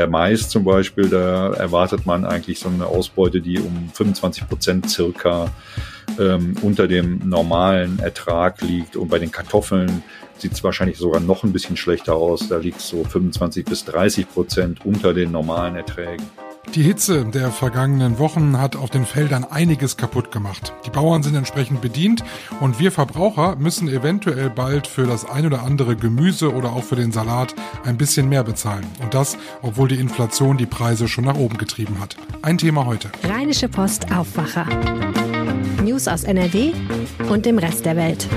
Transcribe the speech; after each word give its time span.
Der 0.00 0.08
Mais 0.08 0.48
zum 0.48 0.64
Beispiel, 0.64 1.10
da 1.10 1.52
erwartet 1.52 2.06
man 2.06 2.24
eigentlich 2.24 2.58
so 2.58 2.70
eine 2.70 2.86
Ausbeute, 2.86 3.42
die 3.42 3.58
um 3.58 3.90
25 3.92 4.48
Prozent 4.48 4.88
circa 4.88 5.50
ähm, 6.18 6.56
unter 6.62 6.88
dem 6.88 7.18
normalen 7.28 7.98
Ertrag 7.98 8.62
liegt. 8.62 8.96
Und 8.96 9.10
bei 9.10 9.18
den 9.18 9.30
Kartoffeln 9.30 10.02
sieht 10.38 10.52
es 10.52 10.64
wahrscheinlich 10.64 10.96
sogar 10.96 11.20
noch 11.20 11.44
ein 11.44 11.52
bisschen 11.52 11.76
schlechter 11.76 12.14
aus. 12.14 12.48
Da 12.48 12.56
liegt 12.56 12.78
es 12.78 12.88
so 12.88 13.04
25 13.04 13.66
bis 13.66 13.84
30 13.84 14.26
Prozent 14.26 14.86
unter 14.86 15.12
den 15.12 15.32
normalen 15.32 15.76
Erträgen. 15.76 16.24
Die 16.74 16.82
Hitze 16.82 17.24
der 17.24 17.50
vergangenen 17.50 18.20
Wochen 18.20 18.56
hat 18.56 18.76
auf 18.76 18.90
den 18.90 19.04
Feldern 19.04 19.44
einiges 19.44 19.96
kaputt 19.96 20.30
gemacht. 20.30 20.72
Die 20.86 20.90
Bauern 20.90 21.22
sind 21.24 21.34
entsprechend 21.34 21.80
bedient 21.80 22.22
und 22.60 22.78
wir 22.78 22.92
Verbraucher 22.92 23.56
müssen 23.56 23.88
eventuell 23.88 24.50
bald 24.50 24.86
für 24.86 25.04
das 25.04 25.28
ein 25.28 25.46
oder 25.46 25.64
andere 25.64 25.96
Gemüse 25.96 26.54
oder 26.54 26.70
auch 26.72 26.84
für 26.84 26.94
den 26.94 27.10
Salat 27.10 27.56
ein 27.84 27.96
bisschen 27.96 28.28
mehr 28.28 28.44
bezahlen. 28.44 28.86
Und 29.02 29.14
das, 29.14 29.36
obwohl 29.62 29.88
die 29.88 29.98
Inflation 29.98 30.58
die 30.58 30.66
Preise 30.66 31.08
schon 31.08 31.24
nach 31.24 31.36
oben 31.36 31.58
getrieben 31.58 31.98
hat. 32.00 32.16
Ein 32.42 32.58
Thema 32.58 32.86
heute. 32.86 33.10
Rheinische 33.24 33.68
Post 33.68 34.12
Aufwacher. 34.12 34.66
News 35.82 36.06
aus 36.06 36.22
NRW 36.22 36.72
und 37.28 37.46
dem 37.46 37.58
Rest 37.58 37.84
der 37.84 37.96
Welt. 37.96 38.28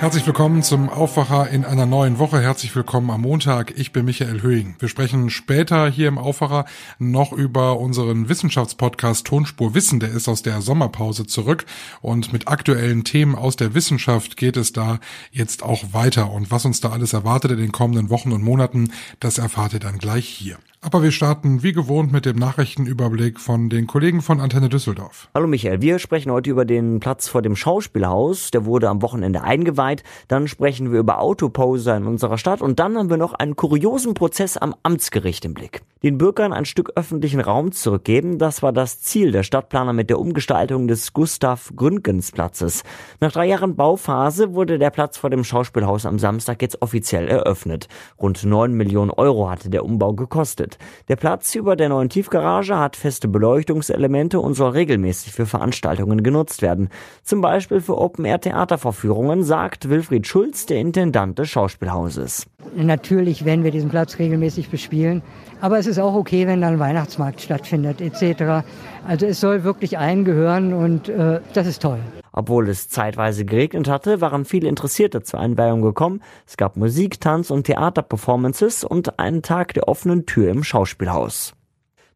Herzlich 0.00 0.24
willkommen 0.26 0.62
zum 0.62 0.90
Aufwacher 0.90 1.50
in 1.50 1.64
einer 1.64 1.84
neuen 1.84 2.20
Woche. 2.20 2.40
Herzlich 2.40 2.74
willkommen 2.76 3.10
am 3.10 3.22
Montag. 3.22 3.76
Ich 3.76 3.90
bin 3.90 4.04
Michael 4.04 4.42
Höhing. 4.42 4.76
Wir 4.78 4.88
sprechen 4.88 5.28
später 5.28 5.88
hier 5.90 6.06
im 6.06 6.18
Aufwacher 6.18 6.66
noch 7.00 7.32
über 7.32 7.80
unseren 7.80 8.28
Wissenschaftspodcast 8.28 9.26
Tonspur 9.26 9.74
Wissen. 9.74 9.98
Der 9.98 10.10
ist 10.10 10.28
aus 10.28 10.42
der 10.42 10.62
Sommerpause 10.62 11.26
zurück 11.26 11.66
und 12.00 12.32
mit 12.32 12.46
aktuellen 12.46 13.02
Themen 13.02 13.34
aus 13.34 13.56
der 13.56 13.74
Wissenschaft 13.74 14.36
geht 14.36 14.56
es 14.56 14.72
da 14.72 15.00
jetzt 15.32 15.64
auch 15.64 15.92
weiter. 15.92 16.30
Und 16.30 16.52
was 16.52 16.64
uns 16.64 16.80
da 16.80 16.90
alles 16.90 17.12
erwartet 17.12 17.50
in 17.50 17.58
den 17.58 17.72
kommenden 17.72 18.08
Wochen 18.08 18.30
und 18.30 18.44
Monaten, 18.44 18.92
das 19.18 19.38
erfahrt 19.38 19.72
ihr 19.72 19.80
dann 19.80 19.98
gleich 19.98 20.28
hier. 20.28 20.58
Aber 20.80 21.02
wir 21.02 21.10
starten 21.10 21.64
wie 21.64 21.72
gewohnt 21.72 22.12
mit 22.12 22.24
dem 22.24 22.36
Nachrichtenüberblick 22.36 23.40
von 23.40 23.68
den 23.68 23.88
Kollegen 23.88 24.22
von 24.22 24.38
Antenne 24.38 24.68
Düsseldorf. 24.68 25.28
Hallo 25.34 25.48
Michael, 25.48 25.80
wir 25.80 25.98
sprechen 25.98 26.30
heute 26.30 26.50
über 26.50 26.64
den 26.64 27.00
Platz 27.00 27.26
vor 27.26 27.42
dem 27.42 27.56
Schauspielhaus. 27.56 28.52
Der 28.52 28.64
wurde 28.64 28.88
am 28.88 29.02
Wochenende 29.02 29.42
eingeweiht. 29.42 30.04
Dann 30.28 30.46
sprechen 30.46 30.92
wir 30.92 31.00
über 31.00 31.20
Autoposer 31.20 31.96
in 31.96 32.06
unserer 32.06 32.38
Stadt 32.38 32.62
und 32.62 32.78
dann 32.78 32.96
haben 32.96 33.10
wir 33.10 33.16
noch 33.16 33.34
einen 33.34 33.56
kuriosen 33.56 34.14
Prozess 34.14 34.56
am 34.56 34.72
Amtsgericht 34.84 35.44
im 35.44 35.54
Blick. 35.54 35.82
Den 36.04 36.16
Bürgern 36.16 36.52
ein 36.52 36.64
Stück 36.64 36.92
öffentlichen 36.94 37.40
Raum 37.40 37.72
zurückgeben, 37.72 38.38
das 38.38 38.62
war 38.62 38.72
das 38.72 39.00
Ziel 39.00 39.32
der 39.32 39.42
Stadtplaner 39.42 39.92
mit 39.92 40.10
der 40.10 40.20
Umgestaltung 40.20 40.86
des 40.86 41.12
Gustav 41.12 41.72
Gründgens 41.74 42.30
Platzes. 42.30 42.84
Nach 43.18 43.32
drei 43.32 43.46
Jahren 43.46 43.74
Bauphase 43.74 44.54
wurde 44.54 44.78
der 44.78 44.90
Platz 44.90 45.16
vor 45.16 45.28
dem 45.28 45.42
Schauspielhaus 45.42 46.06
am 46.06 46.20
Samstag 46.20 46.62
jetzt 46.62 46.82
offiziell 46.82 47.26
eröffnet. 47.26 47.88
Rund 48.20 48.44
neun 48.44 48.74
Millionen 48.74 49.10
Euro 49.10 49.50
hatte 49.50 49.70
der 49.70 49.84
Umbau 49.84 50.12
gekostet. 50.12 50.78
Der 51.08 51.16
Platz 51.16 51.56
über 51.56 51.74
der 51.74 51.88
neuen 51.88 52.10
Tiefgarage 52.10 52.78
hat 52.78 52.94
feste 52.94 53.26
Beleuchtungselemente 53.26 54.38
und 54.38 54.54
soll 54.54 54.70
regelmäßig 54.70 55.32
für 55.32 55.46
Veranstaltungen 55.46 56.22
genutzt 56.22 56.62
werden. 56.62 56.90
Zum 57.24 57.40
Beispiel 57.40 57.80
für 57.80 57.98
Open-Air-Theatervorführungen, 57.98 59.42
sagt 59.42 59.88
Wilfried 59.88 60.28
Schulz, 60.28 60.66
der 60.66 60.78
Intendant 60.78 61.40
des 61.40 61.48
Schauspielhauses. 61.48 62.46
Natürlich 62.76 63.44
werden 63.44 63.64
wir 63.64 63.70
diesen 63.70 63.90
Platz 63.90 64.18
regelmäßig 64.18 64.70
bespielen, 64.70 65.22
aber 65.60 65.78
es 65.78 65.86
ist 65.86 65.98
auch 65.98 66.14
okay, 66.14 66.46
wenn 66.46 66.60
dann 66.60 66.78
Weihnachtsmarkt 66.78 67.40
stattfindet 67.40 68.00
etc. 68.00 68.64
Also 69.06 69.26
es 69.26 69.40
soll 69.40 69.64
wirklich 69.64 69.98
allen 69.98 70.24
gehören 70.24 70.72
und 70.72 71.08
äh, 71.08 71.40
das 71.54 71.66
ist 71.66 71.82
toll. 71.82 71.98
Obwohl 72.32 72.68
es 72.68 72.88
zeitweise 72.88 73.44
geregnet 73.44 73.88
hatte, 73.88 74.20
waren 74.20 74.44
viele 74.44 74.68
Interessierte 74.68 75.22
zur 75.22 75.40
Einweihung 75.40 75.82
gekommen. 75.82 76.22
Es 76.46 76.56
gab 76.56 76.76
Musik, 76.76 77.20
Tanz 77.20 77.50
und 77.50 77.64
Theaterperformances 77.64 78.84
und 78.84 79.18
einen 79.18 79.42
Tag 79.42 79.74
der 79.74 79.88
offenen 79.88 80.26
Tür 80.26 80.50
im 80.50 80.62
Schauspielhaus. 80.62 81.57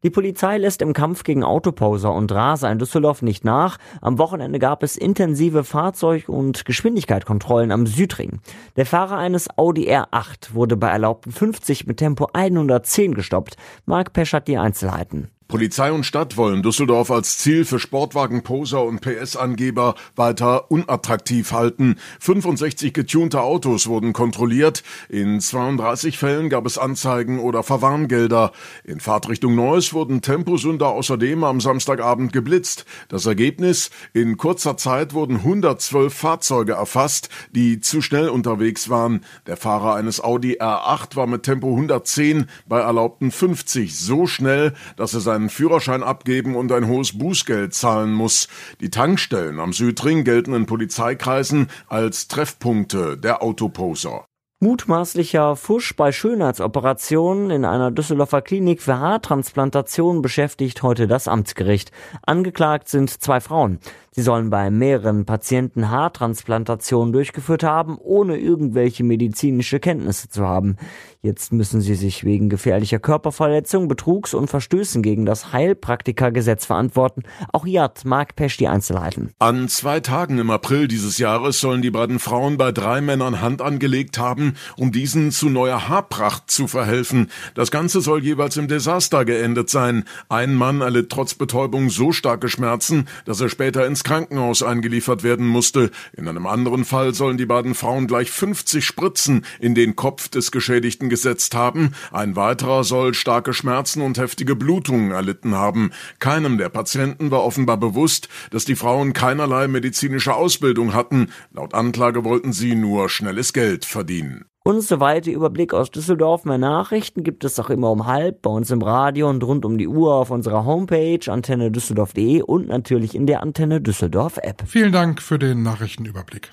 Die 0.03 0.09
Polizei 0.09 0.57
lässt 0.57 0.81
im 0.81 0.91
Kampf 0.91 1.23
gegen 1.23 1.45
Autoposer 1.45 2.13
und 2.13 2.31
Raser 2.31 2.69
in 2.69 2.77
Düsseldorf 2.77 3.21
nicht 3.21 3.45
nach. 3.45 3.77
Am 4.01 4.17
Wochenende 4.17 4.59
gab 4.59 4.83
es 4.83 4.97
intensive 4.97 5.63
Fahrzeug- 5.63 6.27
und 6.27 6.65
Geschwindigkeitskontrollen 6.65 7.71
am 7.71 7.87
Südring. 7.87 8.41
Der 8.75 8.85
Fahrer 8.85 9.17
eines 9.17 9.47
Audi 9.57 9.89
R8 9.89 10.53
wurde 10.53 10.75
bei 10.75 10.89
erlaubten 10.89 11.31
50 11.31 11.87
mit 11.87 11.97
Tempo 11.97 12.27
110 12.33 13.13
gestoppt. 13.13 13.55
Mark 13.85 14.11
Pesch 14.11 14.33
hat 14.33 14.49
die 14.49 14.57
Einzelheiten. 14.57 15.29
Polizei 15.53 15.91
und 15.91 16.03
Stadt 16.03 16.35
wollen 16.35 16.63
Düsseldorf 16.63 17.11
als 17.11 17.37
Ziel 17.37 17.63
für 17.63 17.77
Sportwagenposer 17.77 18.83
und 18.83 19.01
PS-Angeber 19.01 19.93
weiter 20.15 20.71
unattraktiv 20.71 21.51
halten. 21.51 21.97
65 22.21 22.91
getunte 22.91 23.39
Autos 23.41 23.85
wurden 23.85 24.13
kontrolliert. 24.13 24.81
In 25.09 25.39
32 25.39 26.17
Fällen 26.17 26.49
gab 26.49 26.65
es 26.65 26.79
Anzeigen 26.79 27.37
oder 27.37 27.61
Verwarngelder. 27.61 28.51
In 28.83 28.99
Fahrtrichtung 28.99 29.53
Neuss 29.53 29.93
wurden 29.93 30.23
Temposünder 30.23 30.87
außerdem 30.87 31.43
am 31.43 31.61
Samstagabend 31.61 32.33
geblitzt. 32.33 32.85
Das 33.07 33.27
Ergebnis? 33.27 33.91
In 34.11 34.37
kurzer 34.37 34.75
Zeit 34.75 35.13
wurden 35.13 35.35
112 35.35 36.11
Fahrzeuge 36.11 36.73
erfasst, 36.73 37.29
die 37.51 37.79
zu 37.79 38.01
schnell 38.01 38.29
unterwegs 38.29 38.89
waren. 38.89 39.23
Der 39.45 39.57
Fahrer 39.57 39.93
eines 39.93 40.19
Audi 40.19 40.57
R8 40.59 41.15
war 41.15 41.27
mit 41.27 41.43
Tempo 41.43 41.69
110 41.69 42.47
bei 42.65 42.79
erlaubten 42.79 43.29
50 43.29 43.95
so 43.95 44.25
schnell, 44.25 44.73
dass 44.97 45.13
er 45.13 45.19
seinen 45.19 45.42
seinen 45.43 45.49
Führerschein 45.49 46.03
abgeben 46.03 46.55
und 46.55 46.71
ein 46.71 46.87
hohes 46.87 47.17
Bußgeld 47.17 47.73
zahlen 47.73 48.13
muss. 48.13 48.47
Die 48.79 48.89
Tankstellen 48.89 49.59
am 49.59 49.73
Südring 49.73 50.23
gelten 50.23 50.53
in 50.53 50.65
Polizeikreisen 50.65 51.67
als 51.87 52.27
Treffpunkte 52.29 53.17
der 53.17 53.43
Autoposer. 53.43 54.25
Mutmaßlicher 54.61 55.57
Fusch 55.57 55.93
bei 55.97 56.13
Schönheitsoperationen 56.13 57.49
in 57.49 57.65
einer 57.65 57.91
Düsseldorfer 57.91 58.41
Klinik 58.41 58.81
für 58.81 58.97
Haartransplantation 58.97 60.21
beschäftigt 60.21 60.81
heute 60.83 61.07
das 61.07 61.27
Amtsgericht. 61.27 61.91
Angeklagt 62.25 62.87
sind 62.87 63.09
zwei 63.09 63.41
Frauen. 63.41 63.79
Sie 64.15 64.21
sollen 64.21 64.51
bei 64.51 64.69
mehreren 64.69 65.25
Patienten 65.25 65.89
Haartransplantationen 65.89 67.11
durchgeführt 67.13 67.63
haben, 67.63 67.97
ohne 67.97 68.37
irgendwelche 68.37 69.03
medizinische 69.03 69.79
Kenntnisse 69.79 70.29
zu 70.29 70.45
haben. 70.45 70.77
Jetzt 71.23 71.51
müssen 71.51 71.81
sie 71.81 71.95
sich 71.95 72.23
wegen 72.23 72.47
gefährlicher 72.47 72.99
Körperverletzung, 72.99 73.87
Betrugs 73.87 74.35
und 74.35 74.49
Verstößen 74.49 75.01
gegen 75.01 75.25
das 75.25 75.51
Heilpraktikergesetz 75.51 76.65
verantworten. 76.65 77.23
Auch 77.51 77.65
hier 77.65 77.81
hat 77.81 78.05
Mark 78.05 78.35
Pesch 78.35 78.57
die 78.57 78.67
Einzelheiten. 78.67 79.31
An 79.39 79.67
zwei 79.67 79.99
Tagen 79.99 80.37
im 80.37 80.51
April 80.51 80.87
dieses 80.87 81.17
Jahres 81.17 81.59
sollen 81.59 81.81
die 81.81 81.89
beiden 81.89 82.19
Frauen 82.19 82.57
bei 82.57 82.71
drei 82.71 83.01
Männern 83.01 83.41
Hand 83.41 83.63
angelegt 83.63 84.19
haben, 84.19 84.53
um 84.77 84.91
diesen 84.91 85.31
zu 85.31 85.49
neuer 85.49 85.87
Haarpracht 85.87 86.51
zu 86.51 86.67
verhelfen. 86.67 87.31
Das 87.55 87.71
Ganze 87.71 88.01
soll 88.01 88.21
jeweils 88.21 88.57
im 88.57 88.67
Desaster 88.67 89.25
geendet 89.25 89.71
sein. 89.71 90.03
Ein 90.29 90.53
Mann 90.53 90.81
erlitt 90.81 91.09
trotz 91.09 91.33
Betäubung 91.33 91.89
so 91.89 92.11
starke 92.11 92.49
Schmerzen, 92.49 93.07
dass 93.25 93.41
er 93.41 93.49
später 93.49 93.87
ins 93.87 94.02
Krankenhaus 94.03 94.63
eingeliefert 94.63 95.23
werden 95.23 95.47
musste. 95.47 95.91
In 96.15 96.27
einem 96.27 96.45
anderen 96.45 96.85
Fall 96.85 97.13
sollen 97.13 97.37
die 97.37 97.45
beiden 97.45 97.75
Frauen 97.75 98.07
gleich 98.07 98.31
50 98.31 98.85
Spritzen 98.85 99.45
in 99.59 99.75
den 99.75 99.95
Kopf 99.95 100.29
des 100.29 100.51
Geschädigten 100.51 101.09
gesetzt 101.09 101.55
haben. 101.55 101.93
Ein 102.11 102.35
weiterer 102.35 102.83
soll 102.83 103.13
starke 103.13 103.53
Schmerzen 103.53 104.01
und 104.01 104.17
heftige 104.17 104.55
Blutungen 104.55 105.11
erlitten 105.11 105.55
haben. 105.55 105.91
Keinem 106.19 106.57
der 106.57 106.69
Patienten 106.69 107.31
war 107.31 107.43
offenbar 107.43 107.77
bewusst, 107.77 108.29
dass 108.51 108.65
die 108.65 108.75
Frauen 108.75 109.13
keinerlei 109.13 109.67
medizinische 109.67 110.33
Ausbildung 110.33 110.93
hatten. 110.93 111.31
Laut 111.51 111.73
Anklage 111.73 112.23
wollten 112.23 112.53
sie 112.53 112.75
nur 112.75 113.09
schnelles 113.09 113.53
Geld 113.53 113.85
verdienen. 113.85 114.45
Und 114.65 114.81
so 114.81 115.01
weiter 115.01 115.29
Überblick 115.29 115.73
aus 115.73 115.91
Düsseldorf. 115.91 116.45
Mehr 116.45 116.57
Nachrichten 116.57 117.23
gibt 117.23 117.43
es 117.43 117.59
auch 117.59 117.69
immer 117.69 117.91
um 117.91 118.05
halb 118.05 118.41
bei 118.41 118.49
uns 118.49 118.71
im 118.71 118.81
Radio 118.81 119.29
und 119.29 119.43
rund 119.43 119.65
um 119.65 119.77
die 119.77 119.89
Uhr 119.89 120.13
auf 120.13 120.31
unserer 120.31 120.63
Homepage 120.63 121.19
antennedüsseldorf.de 121.27 122.43
und 122.43 122.69
natürlich 122.69 123.13
in 123.13 123.27
der 123.27 123.43
Antenne 123.43 123.81
Düsseldorf 123.81 124.37
App. 124.37 124.63
Vielen 124.65 124.93
Dank 124.93 125.21
für 125.21 125.37
den 125.37 125.63
Nachrichtenüberblick 125.63 126.51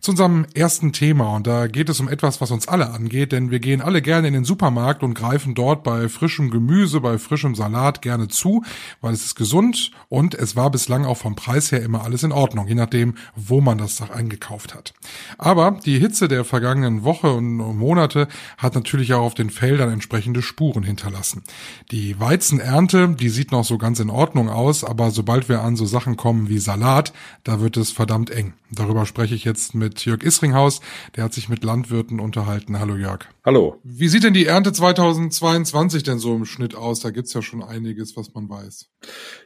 zu 0.00 0.12
unserem 0.12 0.46
ersten 0.54 0.92
Thema. 0.92 1.36
Und 1.36 1.46
da 1.46 1.66
geht 1.66 1.88
es 1.88 2.00
um 2.00 2.08
etwas, 2.08 2.40
was 2.40 2.50
uns 2.50 2.68
alle 2.68 2.90
angeht, 2.90 3.32
denn 3.32 3.50
wir 3.50 3.60
gehen 3.60 3.80
alle 3.80 4.02
gerne 4.02 4.28
in 4.28 4.34
den 4.34 4.44
Supermarkt 4.44 5.02
und 5.02 5.14
greifen 5.14 5.54
dort 5.54 5.82
bei 5.82 6.08
frischem 6.08 6.50
Gemüse, 6.50 7.00
bei 7.00 7.18
frischem 7.18 7.54
Salat 7.54 8.02
gerne 8.02 8.28
zu, 8.28 8.64
weil 9.00 9.12
es 9.12 9.24
ist 9.24 9.34
gesund 9.34 9.90
und 10.08 10.34
es 10.34 10.56
war 10.56 10.70
bislang 10.70 11.04
auch 11.04 11.16
vom 11.16 11.36
Preis 11.36 11.70
her 11.72 11.82
immer 11.82 12.04
alles 12.04 12.22
in 12.22 12.32
Ordnung, 12.32 12.66
je 12.66 12.74
nachdem, 12.74 13.14
wo 13.36 13.60
man 13.60 13.78
das 13.78 14.00
eingekauft 14.00 14.74
hat. 14.74 14.94
Aber 15.38 15.78
die 15.84 15.98
Hitze 15.98 16.28
der 16.28 16.44
vergangenen 16.44 17.04
Woche 17.04 17.32
und 17.32 17.56
Monate 17.56 18.28
hat 18.58 18.74
natürlich 18.74 19.12
auch 19.14 19.22
auf 19.22 19.34
den 19.34 19.50
Feldern 19.50 19.90
entsprechende 19.90 20.42
Spuren 20.42 20.82
hinterlassen. 20.82 21.42
Die 21.90 22.18
Weizenernte, 22.18 23.08
die 23.08 23.28
sieht 23.28 23.52
noch 23.52 23.64
so 23.64 23.78
ganz 23.78 24.00
in 24.00 24.10
Ordnung 24.10 24.48
aus, 24.48 24.84
aber 24.84 25.10
sobald 25.10 25.48
wir 25.48 25.60
an 25.60 25.76
so 25.76 25.84
Sachen 25.86 26.16
kommen 26.16 26.48
wie 26.48 26.58
Salat, 26.58 27.12
da 27.44 27.60
wird 27.60 27.76
es 27.76 27.92
verdammt 27.92 28.30
eng. 28.30 28.54
Darüber 28.72 29.04
spreche 29.06 29.34
ich 29.34 29.44
jetzt 29.44 29.74
mit 29.74 30.04
Jörg 30.04 30.22
Isringhaus. 30.22 30.80
Der 31.16 31.24
hat 31.24 31.32
sich 31.32 31.48
mit 31.48 31.64
Landwirten 31.64 32.20
unterhalten. 32.20 32.78
Hallo 32.78 32.96
Jörg. 32.96 33.26
Hallo. 33.44 33.80
Wie 33.82 34.08
sieht 34.08 34.24
denn 34.24 34.34
die 34.34 34.46
Ernte 34.46 34.72
2022 34.72 36.02
denn 36.02 36.18
so 36.18 36.34
im 36.36 36.44
Schnitt 36.44 36.74
aus? 36.74 37.00
Da 37.00 37.10
gibt's 37.10 37.32
ja 37.32 37.42
schon 37.42 37.62
einiges, 37.62 38.16
was 38.16 38.32
man 38.34 38.48
weiß. 38.48 38.88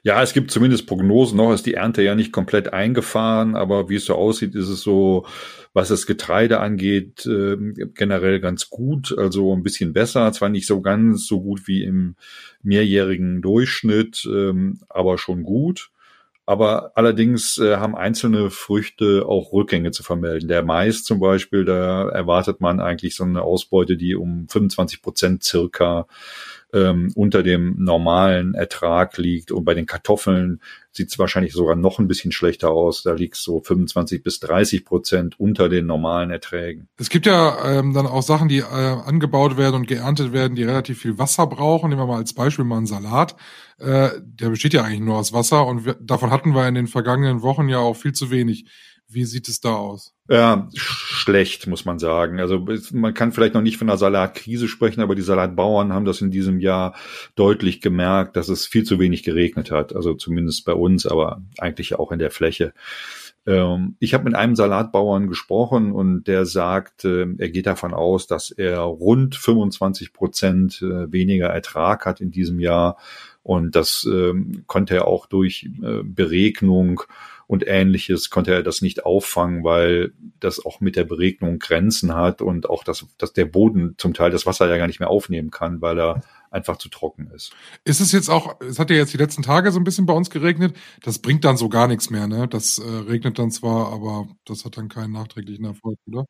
Ja, 0.02 0.22
es 0.22 0.32
gibt 0.32 0.50
zumindest 0.50 0.86
Prognosen. 0.86 1.38
Noch 1.38 1.52
ist 1.52 1.66
die 1.66 1.74
Ernte 1.74 2.02
ja 2.02 2.14
nicht 2.14 2.32
komplett 2.32 2.72
eingefahren, 2.72 3.56
aber 3.56 3.88
wie 3.88 3.96
es 3.96 4.04
so 4.04 4.14
aussieht, 4.14 4.54
ist 4.54 4.68
es 4.68 4.82
so 4.82 5.24
was 5.74 5.88
das 5.88 6.06
Getreide 6.06 6.60
angeht, 6.60 7.26
äh, 7.26 7.56
generell 7.94 8.38
ganz 8.40 8.70
gut, 8.70 9.12
also 9.18 9.52
ein 9.54 9.64
bisschen 9.64 9.92
besser, 9.92 10.32
zwar 10.32 10.48
nicht 10.48 10.68
so 10.68 10.80
ganz 10.80 11.26
so 11.26 11.42
gut 11.42 11.66
wie 11.66 11.82
im 11.82 12.14
mehrjährigen 12.62 13.42
Durchschnitt, 13.42 14.24
ähm, 14.24 14.78
aber 14.88 15.18
schon 15.18 15.42
gut. 15.42 15.90
Aber 16.46 16.92
allerdings 16.94 17.56
äh, 17.58 17.76
haben 17.76 17.96
einzelne 17.96 18.50
Früchte 18.50 19.24
auch 19.26 19.52
Rückgänge 19.52 19.92
zu 19.92 20.02
vermelden. 20.02 20.48
Der 20.48 20.62
Mais 20.62 21.02
zum 21.02 21.18
Beispiel, 21.18 21.64
da 21.64 22.08
erwartet 22.08 22.60
man 22.60 22.80
eigentlich 22.80 23.14
so 23.14 23.24
eine 23.24 23.42
Ausbeute, 23.42 23.96
die 23.96 24.14
um 24.14 24.46
25 24.48 25.00
Prozent 25.00 25.42
circa 25.42 26.06
ähm, 26.74 27.12
unter 27.14 27.42
dem 27.42 27.76
normalen 27.78 28.54
Ertrag 28.54 29.16
liegt. 29.16 29.52
Und 29.52 29.64
bei 29.64 29.72
den 29.72 29.86
Kartoffeln 29.86 30.60
sieht 30.96 31.10
es 31.10 31.18
wahrscheinlich 31.18 31.52
sogar 31.52 31.76
noch 31.76 31.98
ein 31.98 32.08
bisschen 32.08 32.32
schlechter 32.32 32.70
aus. 32.70 33.02
Da 33.02 33.12
liegt 33.12 33.36
so 33.36 33.60
25 33.60 34.22
bis 34.22 34.40
30 34.40 34.84
Prozent 34.84 35.40
unter 35.40 35.68
den 35.68 35.86
normalen 35.86 36.30
Erträgen. 36.30 36.88
Es 36.98 37.10
gibt 37.10 37.26
ja 37.26 37.78
ähm, 37.78 37.92
dann 37.92 38.06
auch 38.06 38.22
Sachen, 38.22 38.48
die 38.48 38.58
äh, 38.58 38.64
angebaut 38.64 39.56
werden 39.56 39.76
und 39.76 39.88
geerntet 39.88 40.32
werden, 40.32 40.54
die 40.54 40.62
relativ 40.62 41.00
viel 41.00 41.18
Wasser 41.18 41.46
brauchen. 41.46 41.90
Nehmen 41.90 42.00
wir 42.00 42.06
mal 42.06 42.18
als 42.18 42.32
Beispiel 42.32 42.64
mal 42.64 42.78
einen 42.78 42.86
Salat. 42.86 43.36
Äh, 43.78 44.10
der 44.22 44.50
besteht 44.50 44.72
ja 44.72 44.82
eigentlich 44.82 45.00
nur 45.00 45.16
aus 45.16 45.32
Wasser 45.32 45.66
und 45.66 45.84
wir, 45.84 45.94
davon 45.94 46.30
hatten 46.30 46.54
wir 46.54 46.68
in 46.68 46.74
den 46.74 46.86
vergangenen 46.86 47.42
Wochen 47.42 47.68
ja 47.68 47.78
auch 47.78 47.96
viel 47.96 48.12
zu 48.12 48.30
wenig. 48.30 48.66
Wie 49.08 49.24
sieht 49.24 49.48
es 49.48 49.60
da 49.60 49.74
aus? 49.74 50.14
Ja, 50.28 50.68
schlecht, 50.74 51.66
muss 51.66 51.84
man 51.84 51.98
sagen. 51.98 52.40
Also 52.40 52.66
man 52.92 53.14
kann 53.14 53.32
vielleicht 53.32 53.54
noch 53.54 53.60
nicht 53.60 53.76
von 53.76 53.88
einer 53.88 53.98
Salatkrise 53.98 54.68
sprechen, 54.68 55.02
aber 55.02 55.14
die 55.14 55.22
Salatbauern 55.22 55.92
haben 55.92 56.06
das 56.06 56.22
in 56.22 56.30
diesem 56.30 56.58
Jahr 56.58 56.94
deutlich 57.34 57.80
gemerkt, 57.80 58.36
dass 58.36 58.48
es 58.48 58.66
viel 58.66 58.84
zu 58.84 58.98
wenig 58.98 59.22
geregnet 59.22 59.70
hat. 59.70 59.94
Also 59.94 60.14
zumindest 60.14 60.64
bei 60.64 60.72
uns, 60.72 61.06
aber 61.06 61.42
eigentlich 61.58 61.94
auch 61.96 62.10
in 62.10 62.18
der 62.18 62.30
Fläche. 62.30 62.72
Ähm, 63.46 63.96
ich 63.98 64.14
habe 64.14 64.24
mit 64.24 64.34
einem 64.34 64.56
Salatbauern 64.56 65.28
gesprochen 65.28 65.92
und 65.92 66.24
der 66.24 66.46
sagt, 66.46 67.04
er 67.04 67.26
geht 67.26 67.66
davon 67.66 67.92
aus, 67.92 68.26
dass 68.26 68.50
er 68.50 68.80
rund 68.80 69.36
25 69.36 70.12
Prozent 70.12 70.80
äh, 70.82 71.12
weniger 71.12 71.48
Ertrag 71.48 72.06
hat 72.06 72.20
in 72.20 72.30
diesem 72.30 72.58
Jahr. 72.58 72.96
Und 73.42 73.76
das 73.76 74.08
ähm, 74.10 74.64
konnte 74.66 74.94
er 74.94 75.06
auch 75.06 75.26
durch 75.26 75.68
äh, 75.82 76.02
Beregnung 76.02 77.02
und 77.46 77.66
ähnliches 77.66 78.30
konnte 78.30 78.52
er 78.52 78.62
das 78.62 78.82
nicht 78.82 79.04
auffangen, 79.04 79.64
weil 79.64 80.12
das 80.40 80.64
auch 80.64 80.80
mit 80.80 80.96
der 80.96 81.04
Beregnung 81.04 81.58
Grenzen 81.58 82.14
hat 82.14 82.42
und 82.42 82.68
auch, 82.68 82.84
dass, 82.84 83.06
dass 83.18 83.32
der 83.32 83.44
Boden 83.44 83.94
zum 83.98 84.14
Teil 84.14 84.30
das 84.30 84.46
Wasser 84.46 84.68
ja 84.68 84.76
gar 84.76 84.86
nicht 84.86 85.00
mehr 85.00 85.10
aufnehmen 85.10 85.50
kann, 85.50 85.80
weil 85.80 85.98
er 85.98 86.22
einfach 86.50 86.76
zu 86.76 86.88
trocken 86.88 87.30
ist. 87.34 87.52
Ist 87.84 88.00
es 88.00 88.12
jetzt 88.12 88.28
auch, 88.28 88.60
es 88.60 88.78
hat 88.78 88.90
ja 88.90 88.96
jetzt 88.96 89.12
die 89.12 89.18
letzten 89.18 89.42
Tage 89.42 89.72
so 89.72 89.80
ein 89.80 89.84
bisschen 89.84 90.06
bei 90.06 90.14
uns 90.14 90.30
geregnet, 90.30 90.76
das 91.02 91.18
bringt 91.18 91.44
dann 91.44 91.56
so 91.56 91.68
gar 91.68 91.88
nichts 91.88 92.10
mehr, 92.10 92.28
ne? 92.28 92.46
Das 92.48 92.78
äh, 92.78 92.82
regnet 92.82 93.38
dann 93.38 93.50
zwar, 93.50 93.92
aber 93.92 94.28
das 94.44 94.64
hat 94.64 94.76
dann 94.76 94.88
keinen 94.88 95.12
nachträglichen 95.12 95.64
Erfolg, 95.64 95.98
oder? 96.06 96.26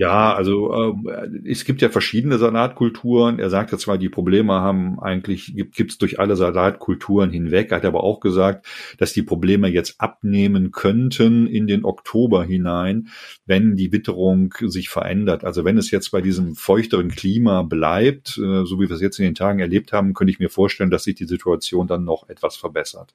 Ja, 0.00 0.32
also 0.32 0.94
äh, 1.04 1.28
es 1.44 1.66
gibt 1.66 1.82
ja 1.82 1.90
verschiedene 1.90 2.38
Salatkulturen. 2.38 3.38
Er 3.38 3.50
sagt 3.50 3.70
ja 3.70 3.76
zwar, 3.76 3.98
die 3.98 4.08
Probleme 4.08 4.54
haben 4.54 4.98
eigentlich, 4.98 5.54
gibt 5.54 5.90
es 5.90 5.98
durch 5.98 6.18
alle 6.18 6.36
Salatkulturen 6.36 7.30
hinweg. 7.30 7.70
Er 7.70 7.76
hat 7.76 7.84
aber 7.84 8.02
auch 8.02 8.20
gesagt, 8.20 8.66
dass 8.96 9.12
die 9.12 9.22
Probleme 9.22 9.68
jetzt 9.68 10.00
abnehmen 10.00 10.70
könnten 10.70 11.46
in 11.46 11.66
den 11.66 11.84
Oktober 11.84 12.42
hinein, 12.44 13.08
wenn 13.44 13.76
die 13.76 13.92
Witterung 13.92 14.54
sich 14.68 14.88
verändert. 14.88 15.44
Also 15.44 15.66
wenn 15.66 15.76
es 15.76 15.90
jetzt 15.90 16.12
bei 16.12 16.22
diesem 16.22 16.54
feuchteren 16.54 17.10
Klima 17.10 17.60
bleibt, 17.60 18.38
äh, 18.38 18.64
so 18.64 18.80
wie 18.80 18.88
wir 18.88 18.96
es 18.96 19.02
jetzt 19.02 19.18
in 19.18 19.26
den 19.26 19.34
Tagen 19.34 19.58
erlebt 19.58 19.92
haben, 19.92 20.14
könnte 20.14 20.30
ich 20.30 20.38
mir 20.38 20.48
vorstellen, 20.48 20.90
dass 20.90 21.04
sich 21.04 21.16
die 21.16 21.26
Situation 21.26 21.86
dann 21.86 22.04
noch 22.04 22.26
etwas 22.30 22.56
verbessert. 22.56 23.14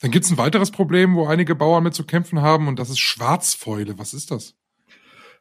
Dann 0.00 0.12
gibt 0.12 0.26
es 0.26 0.30
ein 0.30 0.38
weiteres 0.38 0.70
Problem, 0.70 1.16
wo 1.16 1.26
einige 1.26 1.56
Bauern 1.56 1.82
mit 1.82 1.94
zu 1.94 2.04
kämpfen 2.04 2.40
haben, 2.40 2.68
und 2.68 2.78
das 2.78 2.88
ist 2.88 3.00
Schwarzfäule. 3.00 3.98
Was 3.98 4.14
ist 4.14 4.30
das? 4.30 4.54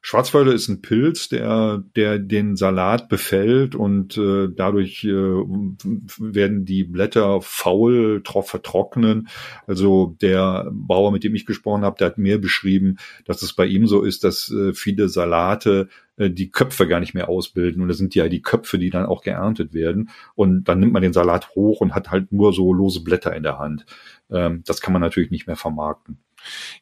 Schwarzfäule 0.05 0.51
ist 0.51 0.67
ein 0.67 0.81
Pilz, 0.81 1.29
der, 1.29 1.81
der 1.95 2.19
den 2.19 2.57
Salat 2.57 3.07
befällt 3.07 3.73
und 3.73 4.17
äh, 4.17 4.49
dadurch 4.53 5.05
äh, 5.05 5.09
werden 5.09 6.65
die 6.65 6.83
Blätter 6.83 7.41
faul, 7.41 8.21
vertrocknen. 8.21 9.29
Also 9.65 10.17
der 10.21 10.67
Bauer, 10.73 11.13
mit 11.13 11.23
dem 11.23 11.33
ich 11.35 11.45
gesprochen 11.45 11.85
habe, 11.85 11.95
der 11.97 12.07
hat 12.07 12.17
mir 12.17 12.41
beschrieben, 12.41 12.97
dass 13.23 13.41
es 13.43 13.53
bei 13.53 13.65
ihm 13.65 13.87
so 13.87 14.01
ist, 14.01 14.25
dass 14.25 14.51
äh, 14.51 14.73
viele 14.73 15.07
Salate 15.07 15.87
äh, 16.17 16.29
die 16.29 16.51
Köpfe 16.51 16.85
gar 16.85 16.99
nicht 16.99 17.13
mehr 17.13 17.29
ausbilden. 17.29 17.81
Und 17.81 17.87
das 17.87 17.97
sind 17.97 18.13
ja 18.13 18.27
die 18.27 18.41
Köpfe, 18.41 18.77
die 18.77 18.89
dann 18.89 19.05
auch 19.05 19.21
geerntet 19.21 19.73
werden. 19.73 20.09
Und 20.35 20.65
dann 20.65 20.81
nimmt 20.81 20.91
man 20.91 21.01
den 21.01 21.13
Salat 21.13 21.55
hoch 21.55 21.79
und 21.79 21.95
hat 21.95 22.11
halt 22.11 22.33
nur 22.33 22.51
so 22.51 22.73
lose 22.73 23.05
Blätter 23.05 23.33
in 23.33 23.43
der 23.43 23.57
Hand. 23.57 23.85
Ähm, 24.29 24.63
das 24.65 24.81
kann 24.81 24.91
man 24.91 25.01
natürlich 25.01 25.31
nicht 25.31 25.47
mehr 25.47 25.55
vermarkten. 25.55 26.17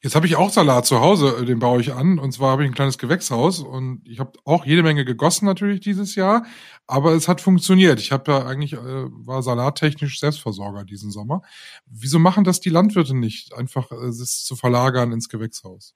Jetzt 0.01 0.15
habe 0.15 0.27
ich 0.27 0.35
auch 0.35 0.49
Salat 0.49 0.85
zu 0.85 0.99
Hause, 0.99 1.37
äh, 1.41 1.45
den 1.45 1.59
baue 1.59 1.81
ich 1.81 1.93
an. 1.93 2.19
Und 2.19 2.31
zwar 2.31 2.51
habe 2.51 2.63
ich 2.63 2.69
ein 2.69 2.73
kleines 2.75 2.97
Gewächshaus 2.97 3.59
und 3.59 4.01
ich 4.07 4.19
habe 4.19 4.33
auch 4.45 4.65
jede 4.65 4.83
Menge 4.83 5.05
gegossen 5.05 5.45
natürlich 5.45 5.79
dieses 5.81 6.15
Jahr, 6.15 6.45
aber 6.87 7.13
es 7.13 7.27
hat 7.27 7.41
funktioniert. 7.41 7.99
Ich 7.99 8.11
habe 8.11 8.31
ja 8.31 8.45
eigentlich 8.45 8.73
äh, 8.73 8.77
war 8.79 9.43
salattechnisch 9.43 10.19
Selbstversorger 10.19 10.83
diesen 10.85 11.11
Sommer. 11.11 11.41
Wieso 11.85 12.19
machen 12.19 12.43
das 12.43 12.59
die 12.59 12.69
Landwirte 12.69 13.15
nicht, 13.15 13.53
einfach 13.53 13.91
äh, 13.91 13.95
es 14.07 14.43
zu 14.43 14.55
verlagern 14.55 15.11
ins 15.11 15.29
Gewächshaus? 15.29 15.95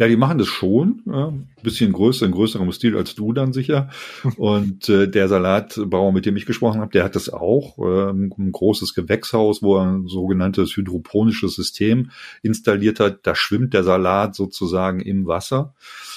Ja, 0.00 0.08
die 0.08 0.16
machen 0.16 0.38
das 0.38 0.48
schon. 0.48 1.02
Ja, 1.04 1.28
ein 1.28 1.46
bisschen 1.62 1.92
größer, 1.92 2.24
in 2.24 2.32
größerem 2.32 2.72
Stil 2.72 2.96
als 2.96 3.14
du 3.14 3.34
dann 3.34 3.52
sicher. 3.52 3.90
Und 4.38 4.88
äh, 4.88 5.06
der 5.08 5.28
Salatbauer, 5.28 6.12
mit 6.12 6.24
dem 6.24 6.36
ich 6.36 6.46
gesprochen 6.46 6.80
habe, 6.80 6.90
der 6.90 7.04
hat 7.04 7.16
das 7.16 7.28
auch. 7.28 7.78
Äh, 7.78 8.10
ein 8.10 8.52
großes 8.52 8.94
Gewächshaus, 8.94 9.62
wo 9.62 9.76
er 9.76 9.84
ein 9.84 10.06
sogenanntes 10.06 10.74
hydroponisches 10.74 11.54
System 11.54 12.10
installiert 12.42 12.98
hat. 12.98 13.26
Da 13.26 13.34
schwimmt 13.34 13.74
der 13.74 13.84
Salat 13.84 14.34
sozusagen 14.34 15.00
im 15.00 15.26
Wasser. 15.26 15.74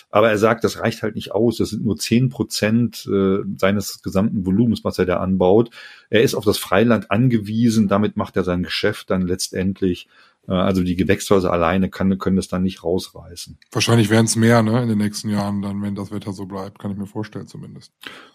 Aber 0.10 0.30
er 0.30 0.38
sagt, 0.38 0.64
das 0.64 0.80
reicht 0.80 1.04
halt 1.04 1.16
nicht 1.16 1.34
aus. 1.34 1.58
Das 1.58 1.72
sind 1.72 1.84
nur 1.84 1.98
zehn 1.98 2.30
Prozent 2.30 3.06
äh, 3.12 3.40
seines 3.58 4.02
gesamten 4.02 4.46
Volumens, 4.46 4.84
was 4.86 4.98
er 4.98 5.06
da 5.06 5.18
anbaut. 5.18 5.72
Er 6.10 6.22
ist 6.22 6.36
auf 6.36 6.46
das 6.46 6.58
Freiland 6.58 7.12
angewiesen. 7.12 7.90
Damit 7.90 8.16
macht 8.16 8.38
er 8.38 8.44
sein 8.44 8.64
Geschäft 8.64 9.10
dann 9.10 9.28
letztendlich 9.28 10.08
also 10.48 10.84
die 10.84 10.96
Gewächshäuser 10.96 11.52
alleine 11.54 11.90
kann, 11.90 12.18
können 12.18 12.36
das 12.36 12.50
dann 12.50 12.64
nicht 12.64 12.84
rausreißen. 12.84 13.58
Wahrscheinlich 13.72 14.10
werden 14.10 14.26
es 14.26 14.36
mehr, 14.36 14.62
ne, 14.62 14.82
in 14.82 14.90
den 14.90 14.98
nächsten 14.98 15.30
Jahren, 15.30 15.62
dann, 15.62 15.82
wenn 15.82 15.96
das 15.96 16.12
Wetter 16.12 16.34
so 16.34 16.46
bleibt, 16.46 16.80
kann 16.80 16.92
ich 16.92 16.98
mir 16.98 17.06
vorstellen 17.06 17.48
zumindest. 17.48 17.94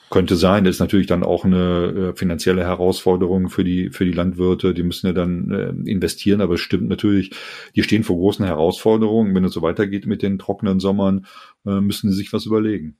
Könnte 0.09 0.37
sein. 0.37 0.65
Das 0.65 0.77
ist 0.77 0.81
natürlich 0.81 1.07
dann 1.07 1.23
auch 1.23 1.45
eine 1.45 2.13
äh, 2.13 2.17
finanzielle 2.17 2.65
Herausforderung 2.65 3.51
für 3.51 3.63
die, 3.63 3.91
für 3.91 4.07
die 4.07 4.13
Landwirte. 4.13 4.73
Die 4.73 4.83
müssen 4.83 5.07
ja 5.07 5.13
dann 5.13 5.51
äh, 5.51 5.91
investieren, 5.91 6.41
aber 6.41 6.55
es 6.55 6.61
stimmt 6.61 6.89
natürlich, 6.89 7.33
die 7.77 7.83
stehen 7.83 8.05
vor 8.05 8.17
großen 8.17 8.45
Herausforderungen. 8.45 9.35
Wenn 9.35 9.45
es 9.45 9.53
so 9.53 9.61
weitergeht 9.61 10.07
mit 10.07 10.23
den 10.23 10.39
trockenen 10.39 10.81
Sommern, 10.81 11.27
äh, 11.67 11.81
müssen 11.81 12.11
sie 12.11 12.17
sich 12.17 12.33
was 12.33 12.47
überlegen. 12.47 12.97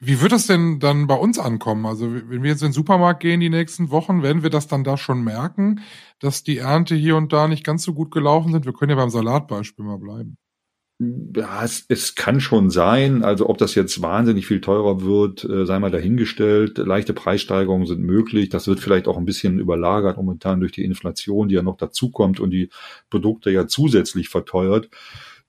Wie 0.00 0.20
wird 0.20 0.32
das 0.32 0.46
denn 0.46 0.80
dann 0.80 1.06
bei 1.06 1.14
uns 1.14 1.38
ankommen? 1.38 1.86
Also 1.86 2.12
wenn 2.12 2.42
wir 2.42 2.50
jetzt 2.50 2.62
in 2.62 2.68
den 2.68 2.72
Supermarkt 2.72 3.20
gehen 3.20 3.40
die 3.40 3.50
nächsten 3.50 3.90
Wochen, 3.90 4.22
werden 4.22 4.42
wir 4.42 4.50
das 4.50 4.68
dann 4.68 4.84
da 4.84 4.96
schon 4.96 5.22
merken, 5.22 5.80
dass 6.20 6.44
die 6.44 6.58
Ernte 6.58 6.94
hier 6.94 7.16
und 7.16 7.32
da 7.32 7.48
nicht 7.48 7.64
ganz 7.64 7.82
so 7.82 7.94
gut 7.94 8.10
gelaufen 8.10 8.52
sind? 8.52 8.66
Wir 8.66 8.72
können 8.72 8.90
ja 8.90 8.96
beim 8.96 9.10
Salatbeispiel 9.10 9.84
mal 9.84 9.98
bleiben. 9.98 10.36
Ja, 11.00 11.62
es, 11.62 11.84
es 11.88 12.16
kann 12.16 12.40
schon 12.40 12.70
sein. 12.70 13.22
Also 13.22 13.48
ob 13.48 13.56
das 13.58 13.76
jetzt 13.76 14.02
wahnsinnig 14.02 14.48
viel 14.48 14.60
teurer 14.60 15.02
wird, 15.02 15.44
äh, 15.44 15.64
sei 15.64 15.78
mal 15.78 15.92
dahingestellt. 15.92 16.78
Leichte 16.78 17.14
Preissteigerungen 17.14 17.86
sind 17.86 18.00
möglich. 18.00 18.48
Das 18.48 18.66
wird 18.66 18.80
vielleicht 18.80 19.06
auch 19.06 19.16
ein 19.16 19.24
bisschen 19.24 19.60
überlagert 19.60 20.16
momentan 20.16 20.58
durch 20.58 20.72
die 20.72 20.84
Inflation, 20.84 21.48
die 21.48 21.54
ja 21.54 21.62
noch 21.62 21.76
dazukommt 21.76 22.40
und 22.40 22.50
die 22.50 22.70
Produkte 23.10 23.52
ja 23.52 23.68
zusätzlich 23.68 24.28
verteuert. 24.28 24.90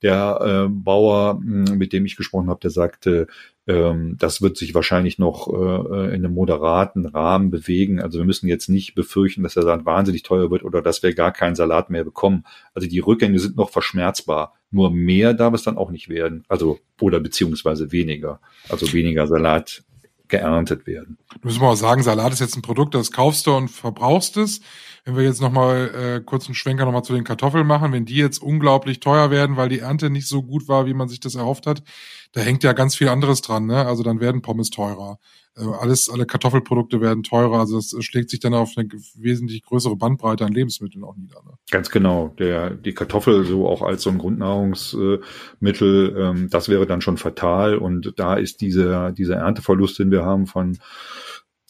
Der 0.01 0.68
äh, 0.68 0.70
Bauer, 0.70 1.39
mit 1.41 1.91
dem 1.94 2.06
ich 2.06 2.15
gesprochen 2.15 2.50
habe, 2.50 2.62
der 2.62 2.70
sagte, 2.70 3.27
ähm, 3.70 4.15
das 4.18 4.41
wird 4.41 4.58
sich 4.58 4.74
wahrscheinlich 4.74 5.20
noch 5.20 5.48
äh, 5.48 6.08
in 6.08 6.25
einem 6.25 6.34
moderaten 6.34 7.06
Rahmen 7.06 7.51
bewegen. 7.51 8.01
Also 8.01 8.18
wir 8.18 8.25
müssen 8.25 8.48
jetzt 8.48 8.68
nicht 8.68 8.96
befürchten, 8.96 9.44
dass 9.44 9.53
der 9.53 9.63
Salat 9.63 9.86
wahnsinnig 9.86 10.24
teuer 10.24 10.50
wird 10.50 10.63
oder 10.63 10.82
dass 10.82 11.03
wir 11.03 11.13
gar 11.13 11.32
keinen 11.32 11.56
Salat 11.56 11.91
mehr 11.91 12.03
bekommen. 12.03 12.46
Also 12.74 12.88
die 12.88 13.00
Rückgänge 13.00 13.38
sind 13.38 13.58
noch 13.58 13.70
verschmerzbar. 13.70 14.56
Nur 14.72 14.91
mehr 14.91 15.36
darf 15.36 15.53
es 15.53 15.63
dann 15.63 15.77
auch 15.77 15.91
nicht 15.91 16.10
werden. 16.10 16.46
Also 16.48 16.79
oder 17.00 17.20
beziehungsweise 17.20 17.91
weniger. 17.91 18.39
Also 18.70 18.91
weniger 18.91 19.27
Salat 19.27 19.84
geerntet 20.29 20.88
werden. 20.88 21.17
Du 21.41 21.48
musst 21.48 21.59
mal 21.59 21.75
sagen, 21.75 22.03
Salat 22.03 22.31
ist 22.31 22.39
jetzt 22.39 22.55
ein 22.55 22.62
Produkt, 22.62 22.95
das 22.95 23.12
kaufst 23.12 23.48
du 23.48 23.55
und 23.55 23.69
verbrauchst 23.69 24.38
es. 24.38 24.62
Wenn 25.05 25.15
wir 25.15 25.24
jetzt 25.24 25.41
nochmal 25.41 26.17
äh, 26.19 26.21
kurz 26.24 26.45
einen 26.45 26.55
Schwenker 26.55 26.86
nochmal 26.86 27.03
zu 27.03 27.13
den 27.13 27.24
Kartoffeln 27.24 27.65
machen, 27.65 27.91
wenn 27.91 28.05
die 28.05 28.15
jetzt 28.15 28.41
unglaublich 28.41 29.00
teuer 29.00 29.31
werden, 29.31 29.57
weil 29.57 29.69
die 29.69 29.79
Ernte 29.79 30.09
nicht 30.09 30.27
so 30.27 30.43
gut 30.43 30.67
war, 30.67 30.86
wie 30.86 30.93
man 30.93 31.09
sich 31.09 31.19
das 31.19 31.36
erhofft 31.36 31.65
hat, 31.67 31.83
da 32.31 32.41
hängt 32.41 32.63
ja 32.63 32.74
ganz 32.74 32.95
viel 32.95 33.09
anderes 33.09 33.41
dran. 33.41 33.65
Ne? 33.65 33.86
Also 33.86 34.03
dann 34.03 34.19
werden 34.19 34.41
Pommes 34.41 34.69
teurer. 34.69 35.17
Äh, 35.57 35.63
alles, 35.63 36.09
alle 36.09 36.25
Kartoffelprodukte 36.25 37.01
werden 37.01 37.24
teurer. 37.24 37.59
Also 37.59 37.77
das 37.77 37.95
schlägt 38.03 38.29
sich 38.29 38.39
dann 38.39 38.53
auf 38.53 38.74
eine 38.75 38.88
wesentlich 39.15 39.63
größere 39.63 39.95
Bandbreite 39.95 40.45
an 40.45 40.53
Lebensmitteln 40.53 41.03
auch 41.03 41.15
nieder. 41.15 41.41
Ne? 41.43 41.53
Ganz 41.71 41.89
genau. 41.89 42.36
Der, 42.39 42.69
die 42.71 42.93
Kartoffel 42.93 43.45
so 43.45 43.67
auch 43.67 43.81
als 43.81 44.03
so 44.03 44.12
ein 44.12 44.19
Grundnahrungsmittel, 44.19 46.15
ähm, 46.17 46.50
das 46.50 46.69
wäre 46.69 46.86
dann 46.86 47.01
schon 47.01 47.17
fatal. 47.17 47.77
Und 47.77 48.13
da 48.17 48.36
ist 48.36 48.62
dieser, 48.62 49.12
dieser 49.12 49.38
Ernteverlust, 49.38 49.98
den 50.00 50.12
wir 50.12 50.24
haben 50.24 50.45
von 50.45 50.77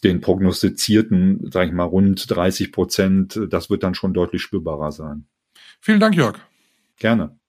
den 0.04 0.20
prognostizierten, 0.20 1.50
sage 1.50 1.68
ich 1.68 1.74
mal, 1.74 1.84
rund 1.84 2.30
30 2.30 2.72
Prozent, 2.72 3.40
das 3.50 3.70
wird 3.70 3.82
dann 3.82 3.94
schon 3.94 4.14
deutlich 4.14 4.40
spürbarer 4.42 4.92
sein. 4.92 5.26
Vielen 5.80 6.00
Dank, 6.00 6.14
Jörg. 6.16 6.38
Gerne. 6.98 7.39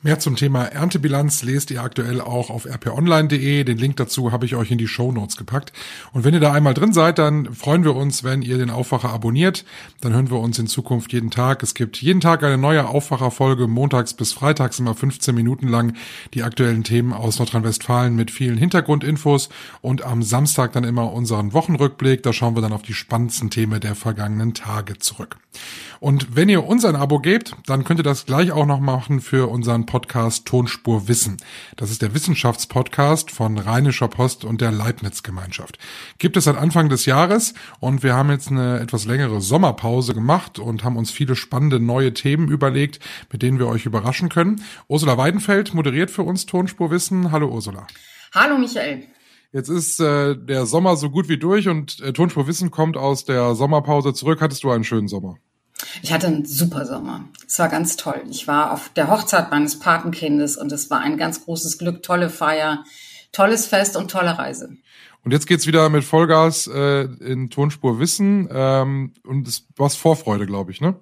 Mehr 0.00 0.20
zum 0.20 0.36
Thema 0.36 0.62
Erntebilanz 0.62 1.42
lest 1.42 1.72
ihr 1.72 1.82
aktuell 1.82 2.20
auch 2.20 2.50
auf 2.50 2.66
rponline.de. 2.66 3.64
Den 3.64 3.78
Link 3.78 3.96
dazu 3.96 4.30
habe 4.30 4.46
ich 4.46 4.54
euch 4.54 4.70
in 4.70 4.78
die 4.78 4.86
Show 4.86 5.10
Notes 5.10 5.36
gepackt. 5.36 5.72
Und 6.12 6.22
wenn 6.22 6.34
ihr 6.34 6.38
da 6.38 6.52
einmal 6.52 6.72
drin 6.72 6.92
seid, 6.92 7.18
dann 7.18 7.52
freuen 7.52 7.82
wir 7.82 7.96
uns, 7.96 8.22
wenn 8.22 8.42
ihr 8.42 8.58
den 8.58 8.70
Aufwacher 8.70 9.10
abonniert. 9.10 9.64
Dann 10.00 10.12
hören 10.12 10.30
wir 10.30 10.38
uns 10.38 10.56
in 10.60 10.68
Zukunft 10.68 11.12
jeden 11.12 11.32
Tag. 11.32 11.64
Es 11.64 11.74
gibt 11.74 12.00
jeden 12.00 12.20
Tag 12.20 12.44
eine 12.44 12.58
neue 12.58 12.86
Aufwacherfolge, 12.86 13.66
montags 13.66 14.14
bis 14.14 14.32
freitags 14.32 14.78
immer 14.78 14.94
15 14.94 15.34
Minuten 15.34 15.66
lang 15.66 15.96
die 16.32 16.44
aktuellen 16.44 16.84
Themen 16.84 17.12
aus 17.12 17.40
Nordrhein-Westfalen 17.40 18.14
mit 18.14 18.30
vielen 18.30 18.56
Hintergrundinfos 18.56 19.48
und 19.80 20.04
am 20.04 20.22
Samstag 20.22 20.74
dann 20.74 20.84
immer 20.84 21.12
unseren 21.12 21.52
Wochenrückblick. 21.52 22.22
Da 22.22 22.32
schauen 22.32 22.54
wir 22.54 22.62
dann 22.62 22.72
auf 22.72 22.82
die 22.82 22.94
spannendsten 22.94 23.50
Themen 23.50 23.80
der 23.80 23.96
vergangenen 23.96 24.54
Tage 24.54 24.96
zurück. 24.98 25.38
Und 25.98 26.36
wenn 26.36 26.48
ihr 26.48 26.64
uns 26.64 26.84
ein 26.84 26.94
Abo 26.94 27.18
gebt, 27.18 27.56
dann 27.66 27.82
könnt 27.82 27.98
ihr 27.98 28.04
das 28.04 28.26
gleich 28.26 28.52
auch 28.52 28.66
noch 28.66 28.78
machen 28.78 29.20
für 29.20 29.50
unseren 29.50 29.86
Podcast 29.88 30.46
Tonspur 30.46 31.08
Wissen. 31.08 31.38
Das 31.76 31.90
ist 31.90 32.02
der 32.02 32.14
Wissenschaftspodcast 32.14 33.30
von 33.30 33.58
Rheinischer 33.58 34.06
Post 34.06 34.44
und 34.44 34.60
der 34.60 34.70
Leibniz 34.70 35.22
Gemeinschaft. 35.22 35.78
Gibt 36.18 36.36
es 36.36 36.44
seit 36.44 36.56
Anfang 36.56 36.90
des 36.90 37.06
Jahres 37.06 37.54
und 37.80 38.02
wir 38.02 38.14
haben 38.14 38.30
jetzt 38.30 38.50
eine 38.50 38.78
etwas 38.80 39.06
längere 39.06 39.40
Sommerpause 39.40 40.14
gemacht 40.14 40.58
und 40.58 40.84
haben 40.84 40.96
uns 40.96 41.10
viele 41.10 41.34
spannende 41.34 41.80
neue 41.80 42.12
Themen 42.12 42.48
überlegt, 42.48 43.00
mit 43.32 43.42
denen 43.42 43.58
wir 43.58 43.66
euch 43.66 43.86
überraschen 43.86 44.28
können. 44.28 44.62
Ursula 44.86 45.16
Weidenfeld 45.16 45.72
moderiert 45.72 46.10
für 46.10 46.22
uns 46.22 46.44
Tonspur 46.44 46.90
Wissen. 46.90 47.32
Hallo 47.32 47.48
Ursula. 47.48 47.86
Hallo 48.34 48.58
Michael. 48.58 49.08
Jetzt 49.52 49.70
ist 49.70 49.98
äh, 50.00 50.36
der 50.36 50.66
Sommer 50.66 50.96
so 50.96 51.08
gut 51.08 51.30
wie 51.30 51.38
durch 51.38 51.66
und 51.68 52.00
äh, 52.00 52.12
Tonspur 52.12 52.46
Wissen 52.46 52.70
kommt 52.70 52.98
aus 52.98 53.24
der 53.24 53.54
Sommerpause 53.54 54.12
zurück. 54.12 54.42
Hattest 54.42 54.62
du 54.62 54.70
einen 54.70 54.84
schönen 54.84 55.08
Sommer? 55.08 55.38
Ich 56.02 56.12
hatte 56.12 56.26
einen 56.26 56.44
super 56.44 56.86
Sommer. 56.86 57.28
Es 57.46 57.58
war 57.58 57.68
ganz 57.68 57.96
toll. 57.96 58.22
Ich 58.30 58.46
war 58.48 58.72
auf 58.72 58.90
der 58.90 59.08
Hochzeit 59.08 59.50
meines 59.50 59.78
Patenkindes 59.78 60.56
und 60.56 60.72
es 60.72 60.90
war 60.90 61.00
ein 61.00 61.16
ganz 61.16 61.44
großes 61.44 61.78
Glück, 61.78 62.02
tolle 62.02 62.30
Feier, 62.30 62.84
tolles 63.32 63.66
Fest 63.66 63.96
und 63.96 64.10
tolle 64.10 64.38
Reise. 64.38 64.76
Und 65.24 65.32
jetzt 65.32 65.46
geht's 65.46 65.66
wieder 65.66 65.88
mit 65.88 66.04
Vollgas 66.04 66.66
äh, 66.68 67.02
in 67.02 67.50
Tonspur 67.50 67.98
Wissen 67.98 68.48
ähm, 68.50 69.12
und 69.24 69.46
es 69.46 69.66
war 69.76 69.90
Vorfreude, 69.90 70.46
glaube 70.46 70.70
ich, 70.72 70.80
ne? 70.80 70.96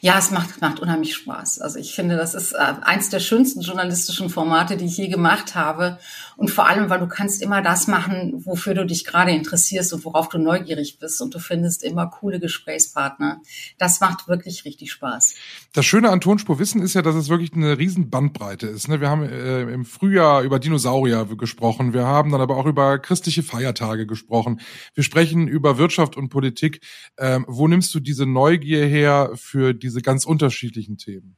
Ja, 0.00 0.18
es 0.18 0.30
macht, 0.30 0.60
macht 0.60 0.80
unheimlich 0.80 1.14
Spaß. 1.14 1.60
Also 1.60 1.78
ich 1.78 1.94
finde, 1.94 2.16
das 2.16 2.34
ist 2.34 2.52
äh, 2.52 2.74
eins 2.82 3.10
der 3.10 3.20
schönsten 3.20 3.60
journalistischen 3.60 4.30
Formate, 4.30 4.76
die 4.76 4.86
ich 4.86 4.96
je 4.96 5.08
gemacht 5.08 5.54
habe. 5.54 5.98
Und 6.36 6.50
vor 6.50 6.68
allem, 6.68 6.88
weil 6.88 7.00
du 7.00 7.08
kannst 7.08 7.42
immer 7.42 7.62
das 7.62 7.88
machen, 7.88 8.42
wofür 8.44 8.74
du 8.74 8.86
dich 8.86 9.04
gerade 9.04 9.32
interessierst 9.32 9.92
und 9.92 10.04
worauf 10.04 10.28
du 10.28 10.38
neugierig 10.38 10.98
bist. 11.00 11.20
Und 11.20 11.34
du 11.34 11.40
findest 11.40 11.82
immer 11.82 12.06
coole 12.06 12.38
Gesprächspartner. 12.38 13.40
Das 13.78 14.00
macht 14.00 14.28
wirklich 14.28 14.64
richtig 14.64 14.92
Spaß. 14.92 15.34
Das 15.72 15.84
Schöne 15.84 16.10
an 16.10 16.20
Tonspur 16.20 16.58
Wissen 16.58 16.80
ist 16.80 16.94
ja, 16.94 17.02
dass 17.02 17.16
es 17.16 17.28
wirklich 17.28 17.52
eine 17.54 17.76
riesen 17.78 18.10
Bandbreite 18.10 18.68
ist. 18.68 18.88
Ne? 18.88 19.00
Wir 19.00 19.10
haben 19.10 19.24
äh, 19.24 19.62
im 19.62 19.84
Frühjahr 19.84 20.42
über 20.42 20.58
Dinosaurier 20.58 21.24
gesprochen. 21.36 21.92
Wir 21.92 22.06
haben 22.06 22.30
dann 22.30 22.40
aber 22.40 22.56
auch 22.56 22.66
über 22.66 22.98
christliche 22.98 23.42
Feiertage 23.42 24.06
gesprochen. 24.06 24.60
Wir 24.94 25.04
sprechen 25.04 25.48
über 25.48 25.76
Wirtschaft 25.78 26.16
und 26.16 26.28
Politik. 26.28 26.80
Ähm, 27.18 27.44
wo 27.48 27.66
nimmst 27.66 27.94
du 27.94 28.00
diese 28.00 28.26
Neugier 28.26 28.86
her 28.86 29.32
für 29.34 29.74
diese 29.82 30.02
ganz 30.02 30.24
unterschiedlichen 30.24 30.98
Themen? 30.98 31.36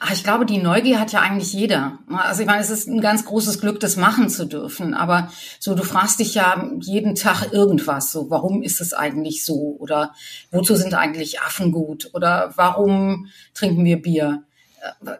Ach, 0.00 0.12
ich 0.12 0.24
glaube, 0.24 0.46
die 0.46 0.58
Neugier 0.58 1.00
hat 1.00 1.12
ja 1.12 1.20
eigentlich 1.20 1.52
jeder. 1.52 1.98
Also 2.08 2.42
ich 2.42 2.46
meine, 2.46 2.60
es 2.60 2.70
ist 2.70 2.88
ein 2.88 3.00
ganz 3.00 3.24
großes 3.24 3.60
Glück, 3.60 3.80
das 3.80 3.96
machen 3.96 4.28
zu 4.28 4.46
dürfen. 4.46 4.94
Aber 4.94 5.30
so, 5.58 5.74
du 5.74 5.82
fragst 5.82 6.20
dich 6.20 6.34
ja 6.34 6.70
jeden 6.80 7.14
Tag 7.14 7.52
irgendwas. 7.52 8.12
So, 8.12 8.30
warum 8.30 8.62
ist 8.62 8.80
es 8.80 8.92
eigentlich 8.92 9.44
so? 9.44 9.76
Oder 9.78 10.14
wozu 10.50 10.76
sind 10.76 10.94
eigentlich 10.94 11.40
Affen 11.40 11.72
gut? 11.72 12.10
Oder 12.14 12.52
warum 12.56 13.28
trinken 13.54 13.84
wir 13.84 14.00
Bier? 14.00 14.44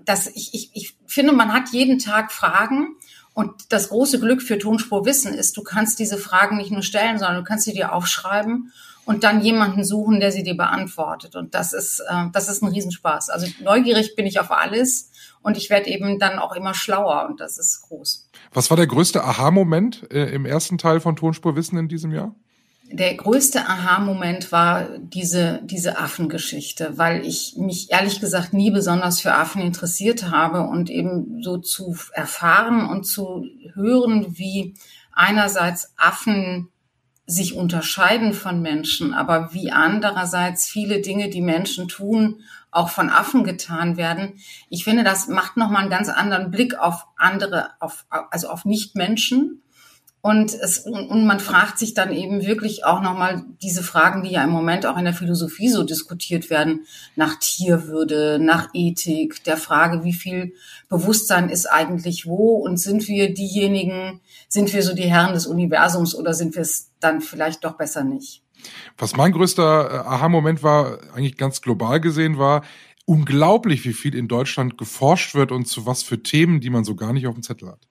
Das, 0.05 0.27
ich, 0.27 0.55
ich, 0.55 0.71
ich 0.75 0.97
finde, 1.07 1.33
man 1.33 1.53
hat 1.53 1.71
jeden 1.73 1.99
Tag 1.99 2.33
Fragen. 2.33 2.97
Und 3.33 3.73
das 3.73 3.89
große 3.89 4.19
Glück 4.19 4.43
für 4.43 4.59
Tonspur 4.59 5.07
Wissen 5.07 5.33
ist, 5.33 5.57
du 5.57 5.63
kannst 5.63 5.99
diese 5.99 6.19
Fragen 6.19 6.57
nicht 6.57 6.73
nur 6.73 6.83
stellen, 6.83 7.19
sondern 7.19 7.37
du 7.37 7.45
kannst 7.45 7.65
sie 7.65 7.73
dir 7.73 7.93
aufschreiben 7.93 8.73
und 9.05 9.25
dann 9.25 9.41
jemanden 9.41 9.85
suchen, 9.85 10.21
der 10.21 10.33
sie 10.33 10.43
dir 10.43 10.57
beantwortet. 10.57 11.37
Und 11.37 11.55
das 11.55 11.73
ist, 11.73 12.01
äh, 12.09 12.27
das 12.33 12.49
ist 12.49 12.63
ein 12.63 12.69
Riesenspaß. 12.69 13.31
Also 13.31 13.47
neugierig 13.63 14.15
bin 14.15 14.27
ich 14.27 14.41
auf 14.41 14.51
alles 14.51 15.11
und 15.43 15.57
ich 15.57 15.71
werde 15.71 15.91
eben 15.91 16.19
dann 16.19 16.39
auch 16.39 16.55
immer 16.55 16.75
schlauer 16.75 17.27
und 17.29 17.41
das 17.41 17.59
ist 17.59 17.83
groß. 17.83 18.29
Was 18.53 18.71
war 18.71 18.77
der 18.77 18.87
größte 18.87 19.25
Aha-Moment 19.25 20.11
äh, 20.13 20.27
im 20.33 20.47
ersten 20.47 20.79
Teil 20.79 21.01
von 21.01 21.17
Tonspurwissen 21.17 21.79
in 21.79 21.89
diesem 21.89 22.13
Jahr? 22.13 22.35
Der 22.93 23.15
größte 23.15 23.69
Aha-Moment 23.69 24.51
war 24.51 24.89
diese, 24.99 25.61
diese 25.63 25.99
Affengeschichte, 25.99 26.99
weil 26.99 27.25
ich 27.25 27.55
mich 27.57 27.93
ehrlich 27.93 28.21
gesagt 28.21 28.53
nie 28.53 28.73
besonders 28.73 29.21
für 29.21 29.33
Affen 29.33 29.63
interessiert 29.63 30.31
habe 30.31 30.63
und 30.63 30.91
eben 30.91 31.41
so 31.41 31.59
zu 31.59 31.97
erfahren 32.13 32.89
und 32.89 33.05
zu 33.05 33.47
hören, 33.75 34.27
wie 34.37 34.75
einerseits 35.13 35.93
Affen 35.97 36.69
sich 37.31 37.55
unterscheiden 37.55 38.33
von 38.33 38.61
Menschen, 38.61 39.15
aber 39.15 39.55
wie 39.55 39.71
andererseits 39.71 40.69
viele 40.69 41.01
Dinge, 41.01 41.31
die 41.31 41.43
Menschen 41.43 41.89
tun, 41.89 42.43
auch 42.71 42.89
von 42.89 43.09
Affen 43.09 43.45
getan 43.45 43.97
werden. 43.97 44.35
Ich 44.69 44.85
finde, 44.85 45.05
das 45.05 45.29
macht 45.29 45.57
nochmal 45.57 45.83
einen 45.83 45.91
ganz 45.91 46.09
anderen 46.09 46.51
Blick 46.51 46.79
auf 46.79 47.07
andere, 47.17 47.71
auf, 47.81 48.07
also 48.09 48.49
auf 48.49 48.65
Nichtmenschen 48.65 49.63
und, 50.23 50.53
es, 50.53 50.81
und 50.81 51.25
man 51.25 51.41
fragt 51.41 51.79
sich 51.79 51.95
dann 51.95 52.13
eben 52.13 52.45
wirklich 52.45 52.85
auch 52.85 53.01
nochmal 53.01 53.43
diese 53.63 53.83
Fragen, 53.83 54.23
die 54.23 54.33
ja 54.33 54.45
im 54.45 54.51
Moment 54.51 54.85
auch 54.85 54.99
in 54.99 55.05
der 55.05 55.15
Philosophie 55.15 55.71
so 55.71 55.83
diskutiert 55.83 56.51
werden, 56.51 56.87
nach 57.17 57.39
Tierwürde, 57.39 58.39
nach 58.39 58.69
Ethik, 58.75 59.43
der 59.45 59.57
Frage, 59.57 60.05
wie 60.05 60.13
viel 60.13 60.53
Bewusstsein 60.91 61.49
ist 61.49 61.67
eigentlich 61.67 62.27
wo 62.27 62.57
und 62.57 62.79
sind 62.79 63.09
wir 63.09 63.33
diejenigen, 63.33 64.21
sind 64.49 64.75
wir 64.75 64.83
so 64.83 64.95
die 64.95 65.11
Herren 65.11 65.33
des 65.33 65.47
Universums 65.47 66.15
oder 66.15 66.35
sind 66.35 66.55
wir 66.55 66.63
es 66.63 66.91
dann 67.01 67.23
vielleicht 67.23 67.65
doch 67.65 67.79
besser 67.79 68.05
nicht? 68.05 68.43
Was 68.99 69.17
mein 69.17 69.33
größter 69.33 69.91
äh, 69.91 69.97
Aha-Moment 70.07 70.63
war, 70.63 70.99
eigentlich 71.15 71.39
ganz 71.39 71.63
global 71.63 71.99
gesehen, 71.99 72.37
war, 72.37 72.63
unglaublich, 73.07 73.87
wie 73.87 73.95
viel 73.95 74.15
in 74.15 74.29
Deutschland 74.29 74.77
geforscht 74.77 75.35
wird 75.35 75.51
und 75.51 75.67
zu 75.67 75.87
was 75.87 76.03
für 76.03 76.23
Themen, 76.23 76.61
die 76.61 76.69
man 76.69 76.85
so 76.85 76.95
gar 76.95 77.15
nicht 77.15 77.27
auf 77.27 77.35
dem 77.35 77.43
Zettel 77.43 77.69
hat. 77.69 77.90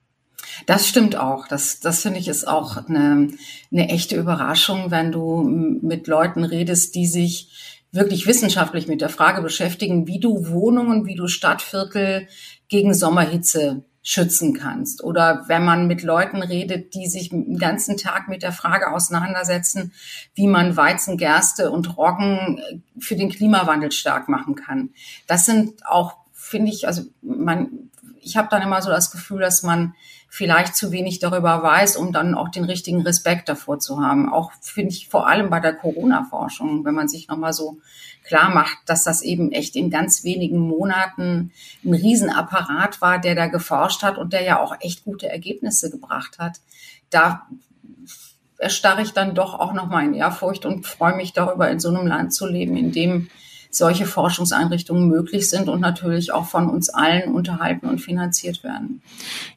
Das 0.66 0.88
stimmt 0.88 1.16
auch. 1.16 1.48
Das, 1.48 1.80
das 1.80 2.02
finde 2.02 2.20
ich 2.20 2.28
ist 2.28 2.48
auch 2.48 2.78
eine, 2.88 3.30
eine 3.72 3.90
echte 3.90 4.16
Überraschung, 4.16 4.92
wenn 4.92 5.12
du 5.12 5.42
mit 5.42 6.08
Leuten 6.08 6.44
redest, 6.44 6.96
die 6.96 7.08
sich 7.08 7.80
wirklich 7.92 8.28
wissenschaftlich 8.28 8.88
mit 8.88 9.02
der 9.02 9.10
Frage 9.10 9.42
beschäftigen, 9.42 10.08
wie 10.08 10.20
du 10.20 10.48
Wohnungen, 10.50 11.06
wie 11.06 11.16
du 11.16 11.28
Stadtviertel 11.28 12.28
gegen 12.68 12.94
Sommerhitze 12.94 13.84
schützen 14.02 14.54
kannst. 14.54 15.04
Oder 15.04 15.44
wenn 15.48 15.66
man 15.66 15.88
mit 15.88 16.04
Leuten 16.04 16.42
redet, 16.42 16.94
die 16.94 17.08
sich 17.08 17.30
den 17.30 17.58
ganzen 17.58 17.98
Tag 17.98 18.28
mit 18.28 18.44
der 18.44 18.52
Frage 18.52 18.92
auseinandersetzen, 18.92 19.92
wie 20.36 20.48
man 20.48 20.78
Weizen, 20.78 21.18
Gerste 21.18 21.70
und 21.70 21.98
Roggen 21.98 22.62
für 23.00 23.16
den 23.16 23.30
Klimawandel 23.30 23.92
stark 23.92 24.30
machen 24.30 24.56
kann. 24.56 24.92
Das 25.28 25.46
sind 25.46 25.86
auch, 25.86 26.16
finde 26.32 26.72
ich, 26.72 26.88
also 26.88 27.04
man, 27.22 27.89
ich 28.30 28.38
habe 28.38 28.48
dann 28.50 28.62
immer 28.62 28.82
so 28.82 28.90
das 28.90 29.12
Gefühl, 29.12 29.42
dass 29.42 29.64
man 29.64 29.96
vielleicht 30.30 30.76
zu 30.76 30.92
wenig 30.92 31.18
darüber 31.20 31.64
weiß, 31.64 31.98
um 31.98 32.14
dann 32.14 32.36
auch 32.36 32.50
den 32.50 32.64
richtigen 32.64 33.02
Respekt 33.02 33.50
davor 33.50 33.80
zu 33.80 34.00
haben. 34.00 34.32
Auch 34.32 34.52
finde 34.62 34.92
ich 34.92 35.10
vor 35.10 35.28
allem 35.28 35.50
bei 35.50 35.60
der 35.60 35.74
Corona-Forschung, 35.74 36.86
wenn 36.86 36.94
man 36.94 37.08
sich 37.08 37.28
nochmal 37.28 37.52
so 37.52 37.80
klar 38.24 38.54
macht, 38.54 38.78
dass 38.86 39.04
das 39.04 39.24
eben 39.24 39.52
echt 39.52 39.76
in 39.76 39.90
ganz 39.90 40.24
wenigen 40.24 40.60
Monaten 40.60 41.52
ein 41.84 41.94
Riesenapparat 41.96 43.02
war, 43.02 43.18
der 43.20 43.34
da 43.34 43.48
geforscht 43.48 44.04
hat 44.04 44.20
und 44.20 44.34
der 44.34 44.44
ja 44.44 44.60
auch 44.60 44.76
echt 44.82 45.04
gute 45.04 45.28
Ergebnisse 45.28 45.90
gebracht 45.90 46.38
hat. 46.38 46.60
Da 47.10 47.48
erstarre 48.60 49.02
ich 49.02 49.14
dann 49.14 49.34
doch 49.34 49.60
auch 49.60 49.74
nochmal 49.74 50.06
in 50.06 50.14
Ehrfurcht 50.14 50.66
und 50.66 50.86
freue 50.86 51.16
mich 51.16 51.34
darüber, 51.34 51.72
in 51.72 51.80
so 51.80 51.90
einem 51.90 52.06
Land 52.06 52.36
zu 52.36 52.46
leben, 52.46 52.78
in 52.78 52.92
dem 52.92 53.30
solche 53.72 54.06
Forschungseinrichtungen 54.06 55.08
möglich 55.08 55.50
sind 55.50 55.70
und 55.70 55.80
natürlich 55.80 56.32
auch 56.32 56.46
von 56.46 56.70
uns 56.70 56.90
allen 56.90 57.34
unterhalten 57.34 57.88
und 57.88 58.00
finanziert 58.00 58.64
werden. 58.64 59.02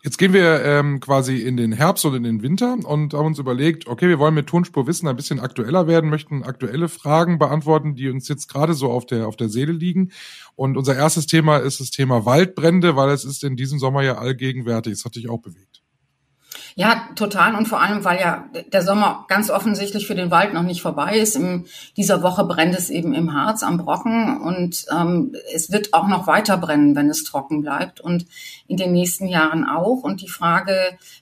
Jetzt 0.02 0.19
gehen 0.19 0.35
wir 0.35 0.62
ähm, 0.64 1.00
quasi 1.00 1.38
in 1.38 1.57
den 1.57 1.73
Herbst 1.73 2.04
und 2.04 2.14
in 2.14 2.23
den 2.23 2.42
Winter 2.42 2.76
und 2.85 3.14
haben 3.14 3.26
uns 3.26 3.38
überlegt, 3.38 3.87
okay, 3.87 4.09
wir 4.09 4.19
wollen 4.19 4.35
mit 4.35 4.49
Tonspur 4.49 4.87
Wissen 4.87 5.09
ein 5.09 5.16
bisschen 5.16 5.40
aktueller 5.40 5.87
werden, 5.87 6.11
möchten 6.11 6.42
aktuelle 6.42 6.88
Fragen 6.88 7.38
beantworten, 7.38 7.95
die 7.95 8.11
uns 8.11 8.28
jetzt 8.28 8.49
gerade 8.49 8.75
so 8.75 8.90
auf 8.90 9.07
der, 9.07 9.26
auf 9.26 9.37
der 9.37 9.49
Seele 9.49 9.73
liegen. 9.73 10.11
Und 10.57 10.76
unser 10.76 10.95
erstes 10.95 11.26
Thema 11.26 11.57
ist 11.57 11.81
das 11.81 11.90
Thema 11.90 12.26
Waldbrände, 12.26 12.97
weil 12.97 13.11
es 13.11 13.25
ist 13.25 13.42
in 13.42 13.57
diesem 13.57 13.78
Sommer 13.78 14.02
ja 14.02 14.19
allgegenwärtig. 14.19 14.92
Das 14.92 15.04
hat 15.07 15.16
dich 15.16 15.31
auch 15.31 15.40
bewegt. 15.40 15.71
Ja, 16.74 17.08
total. 17.16 17.54
Und 17.54 17.66
vor 17.66 17.80
allem, 17.80 18.04
weil 18.04 18.18
ja 18.18 18.46
der 18.72 18.82
Sommer 18.82 19.26
ganz 19.28 19.50
offensichtlich 19.50 20.06
für 20.06 20.14
den 20.14 20.30
Wald 20.30 20.54
noch 20.54 20.62
nicht 20.62 20.80
vorbei 20.80 21.18
ist. 21.18 21.36
In 21.36 21.66
dieser 21.96 22.22
Woche 22.22 22.44
brennt 22.44 22.74
es 22.74 22.88
eben 22.88 23.12
im 23.12 23.34
Harz 23.34 23.62
am 23.62 23.76
Brocken 23.76 24.40
und 24.40 24.86
ähm, 24.90 25.34
es 25.54 25.70
wird 25.70 25.92
auch 25.92 26.08
noch 26.08 26.26
weiter 26.26 26.56
brennen, 26.56 26.96
wenn 26.96 27.10
es 27.10 27.24
trocken 27.24 27.60
bleibt 27.60 28.00
und 28.00 28.26
in 28.68 28.76
den 28.76 28.92
nächsten 28.92 29.26
Jahren 29.26 29.66
auch. 29.66 30.02
Und 30.02 30.22
die 30.22 30.28
Frage, 30.28 30.74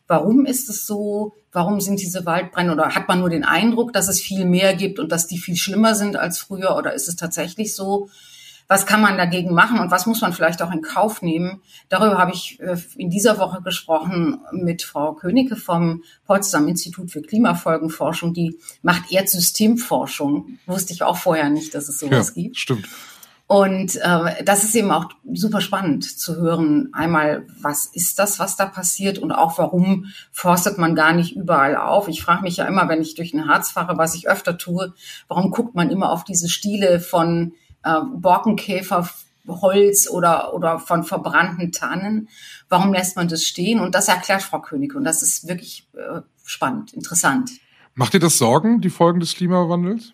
warum 0.06 0.46
ist 0.46 0.68
es 0.68 0.86
so? 0.86 1.34
Warum 1.52 1.80
sind 1.80 2.00
diese 2.00 2.26
Waldbrände 2.26 2.72
oder 2.72 2.94
hat 2.94 3.08
man 3.08 3.18
nur 3.18 3.30
den 3.30 3.44
Eindruck, 3.44 3.92
dass 3.92 4.06
es 4.06 4.20
viel 4.20 4.44
mehr 4.44 4.74
gibt 4.74 5.00
und 5.00 5.10
dass 5.10 5.26
die 5.26 5.38
viel 5.38 5.56
schlimmer 5.56 5.96
sind 5.96 6.16
als 6.16 6.38
früher 6.38 6.76
oder 6.76 6.94
ist 6.94 7.08
es 7.08 7.16
tatsächlich 7.16 7.74
so? 7.74 8.08
Was 8.70 8.86
kann 8.86 9.00
man 9.00 9.18
dagegen 9.18 9.52
machen 9.52 9.80
und 9.80 9.90
was 9.90 10.06
muss 10.06 10.20
man 10.20 10.32
vielleicht 10.32 10.62
auch 10.62 10.70
in 10.70 10.80
Kauf 10.80 11.22
nehmen. 11.22 11.60
Darüber 11.88 12.18
habe 12.18 12.30
ich 12.32 12.60
äh, 12.60 12.76
in 12.96 13.10
dieser 13.10 13.36
Woche 13.38 13.62
gesprochen 13.62 14.38
mit 14.52 14.82
Frau 14.82 15.14
Königke 15.14 15.56
vom 15.56 16.04
Potsdam 16.24 16.68
Institut 16.68 17.10
für 17.10 17.20
Klimafolgenforschung. 17.20 18.32
Die 18.32 18.60
macht 18.82 19.10
Erdsystemforschung. 19.10 20.60
Wusste 20.66 20.92
ich 20.92 21.02
auch 21.02 21.16
vorher 21.16 21.50
nicht, 21.50 21.74
dass 21.74 21.88
es 21.88 21.98
sowas 21.98 22.28
ja, 22.36 22.42
gibt. 22.42 22.58
Stimmt. 22.58 22.88
Und 23.48 23.96
äh, 23.96 24.44
das 24.44 24.62
ist 24.62 24.76
eben 24.76 24.92
auch 24.92 25.06
super 25.32 25.60
spannend 25.60 26.04
zu 26.04 26.36
hören. 26.36 26.90
Einmal, 26.92 27.48
was 27.60 27.86
ist 27.86 28.20
das, 28.20 28.38
was 28.38 28.54
da 28.54 28.66
passiert 28.66 29.18
und 29.18 29.32
auch 29.32 29.58
warum 29.58 30.04
forstet 30.30 30.78
man 30.78 30.94
gar 30.94 31.12
nicht 31.12 31.34
überall 31.34 31.74
auf. 31.74 32.06
Ich 32.06 32.22
frage 32.22 32.42
mich 32.42 32.58
ja 32.58 32.66
immer, 32.66 32.88
wenn 32.88 33.02
ich 33.02 33.16
durch 33.16 33.34
ein 33.34 33.48
Harz 33.48 33.72
fahre, 33.72 33.98
was 33.98 34.14
ich 34.14 34.28
öfter 34.28 34.56
tue, 34.56 34.94
warum 35.26 35.50
guckt 35.50 35.74
man 35.74 35.90
immer 35.90 36.12
auf 36.12 36.22
diese 36.22 36.48
Stiele 36.48 37.00
von 37.00 37.54
äh, 37.84 38.00
Borkenkäferholz 38.14 40.08
oder, 40.10 40.54
oder 40.54 40.78
von 40.78 41.04
verbrannten 41.04 41.72
Tannen? 41.72 42.28
Warum 42.68 42.92
lässt 42.92 43.16
man 43.16 43.28
das 43.28 43.44
stehen? 43.44 43.80
Und 43.80 43.94
das 43.94 44.08
erklärt 44.08 44.42
Frau 44.42 44.60
König 44.60 44.94
und 44.94 45.04
das 45.04 45.22
ist 45.22 45.48
wirklich 45.48 45.88
äh, 45.94 46.20
spannend, 46.44 46.92
interessant. 46.92 47.50
Macht 47.94 48.14
dir 48.14 48.20
das 48.20 48.38
Sorgen, 48.38 48.80
die 48.80 48.90
Folgen 48.90 49.20
des 49.20 49.34
Klimawandels? 49.34 50.12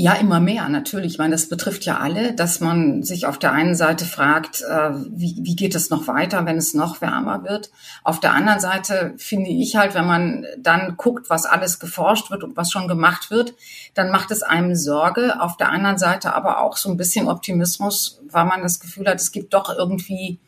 Ja, 0.00 0.12
immer 0.12 0.38
mehr, 0.38 0.68
natürlich. 0.68 1.14
Ich 1.14 1.18
meine, 1.18 1.32
das 1.32 1.48
betrifft 1.48 1.84
ja 1.84 1.98
alle, 1.98 2.32
dass 2.32 2.60
man 2.60 3.02
sich 3.02 3.26
auf 3.26 3.36
der 3.36 3.50
einen 3.50 3.74
Seite 3.74 4.04
fragt, 4.04 4.62
äh, 4.62 4.90
wie, 5.10 5.38
wie 5.40 5.56
geht 5.56 5.74
es 5.74 5.90
noch 5.90 6.06
weiter, 6.06 6.46
wenn 6.46 6.56
es 6.56 6.72
noch 6.72 7.00
wärmer 7.00 7.42
wird. 7.42 7.72
Auf 8.04 8.20
der 8.20 8.32
anderen 8.32 8.60
Seite 8.60 9.14
finde 9.16 9.50
ich 9.50 9.74
halt, 9.74 9.96
wenn 9.96 10.06
man 10.06 10.46
dann 10.56 10.96
guckt, 10.96 11.30
was 11.30 11.46
alles 11.46 11.80
geforscht 11.80 12.30
wird 12.30 12.44
und 12.44 12.56
was 12.56 12.70
schon 12.70 12.86
gemacht 12.86 13.32
wird, 13.32 13.54
dann 13.94 14.12
macht 14.12 14.30
es 14.30 14.44
einem 14.44 14.76
Sorge. 14.76 15.40
Auf 15.40 15.56
der 15.56 15.70
anderen 15.70 15.98
Seite 15.98 16.32
aber 16.32 16.60
auch 16.60 16.76
so 16.76 16.88
ein 16.88 16.96
bisschen 16.96 17.26
Optimismus, 17.26 18.20
weil 18.30 18.44
man 18.44 18.62
das 18.62 18.78
Gefühl 18.78 19.08
hat, 19.08 19.20
es 19.20 19.32
gibt 19.32 19.52
doch 19.52 19.76
irgendwie 19.76 20.38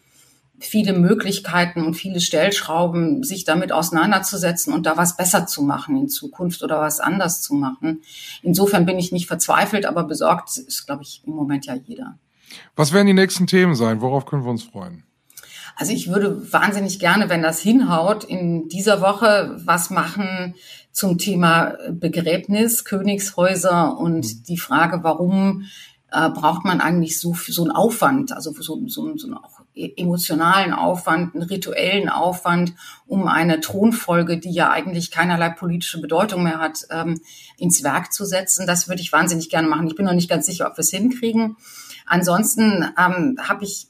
viele 0.61 0.93
Möglichkeiten 0.93 1.85
und 1.85 1.95
viele 1.95 2.21
Stellschrauben, 2.21 3.23
sich 3.23 3.45
damit 3.45 3.73
auseinanderzusetzen 3.73 4.73
und 4.73 4.87
da 4.87 4.97
was 4.97 5.17
besser 5.17 5.47
zu 5.47 5.63
machen 5.63 5.97
in 5.97 6.09
Zukunft 6.09 6.63
oder 6.63 6.81
was 6.81 7.01
anders 7.01 7.43
zu 7.43 7.55
machen. 7.55 8.03
Insofern 8.43 8.87
bin 8.87 8.99
ich 8.99 9.13
nicht 9.13 9.27
verzweifelt, 9.27 9.87
aber 9.87 10.05
besorgt 10.05 10.57
ist, 10.57 10.87
glaube 10.87 11.03
ich, 11.03 11.23
im 11.27 11.33
Moment 11.33 11.67
ja 11.67 11.75
jeder. 11.75 12.19
Was 12.77 12.93
werden 12.93 13.07
die 13.07 13.15
nächsten 13.15 13.47
Themen 13.47 13.75
sein? 13.75 14.01
Worauf 14.01 14.27
können 14.27 14.45
wir 14.45 14.51
uns 14.51 14.65
freuen? 14.65 15.05
Also 15.77 15.93
ich 15.93 16.09
würde 16.09 16.53
wahnsinnig 16.53 16.99
gerne, 16.99 17.29
wenn 17.29 17.43
das 17.43 17.61
hinhaut, 17.61 18.25
in 18.25 18.69
dieser 18.69 19.01
Woche 19.01 19.57
was 19.65 19.89
machen 19.91 20.55
zum 20.93 21.17
Thema 21.17 21.77
Begräbnis, 21.91 22.85
Königshäuser 22.85 23.97
und 23.97 24.27
mhm. 24.27 24.43
die 24.49 24.59
Frage, 24.59 25.01
warum 25.03 25.65
äh, 26.13 26.29
braucht 26.29 26.65
man 26.65 26.81
eigentlich 26.81 27.19
so, 27.19 27.35
so 27.35 27.63
einen 27.63 27.71
Aufwand, 27.71 28.33
also 28.33 28.53
so, 28.53 28.81
so, 28.89 29.17
so 29.17 29.33
auch 29.35 29.60
emotionalen 29.75 30.73
Aufwand, 30.73 31.35
einen 31.35 31.45
rituellen 31.45 32.09
Aufwand, 32.09 32.75
um 33.07 33.27
eine 33.29 33.61
Thronfolge, 33.61 34.39
die 34.39 34.53
ja 34.53 34.71
eigentlich 34.71 35.11
keinerlei 35.11 35.51
politische 35.51 36.01
Bedeutung 36.01 36.43
mehr 36.43 36.59
hat, 36.59 36.87
ähm, 36.91 37.21
ins 37.57 37.83
Werk 37.83 38.13
zu 38.13 38.25
setzen. 38.25 38.67
Das 38.67 38.89
würde 38.89 39.03
ich 39.03 39.13
wahnsinnig 39.13 39.49
gerne 39.49 39.69
machen. 39.69 39.87
Ich 39.87 39.97
bin 39.97 40.07
noch 40.07 40.13
nicht 40.13 40.31
ganz 40.31 40.47
sicher, 40.47 40.67
ob 40.67 40.77
wir 40.77 40.83
es 40.83 40.91
hinkriegen. 40.91 41.57
Ansonsten 42.07 42.93
ähm, 42.99 43.37
habe 43.41 43.65
ich 43.65 43.89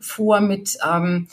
vor 0.00 0.40
mit 0.40 0.78
ähm, 0.88 1.28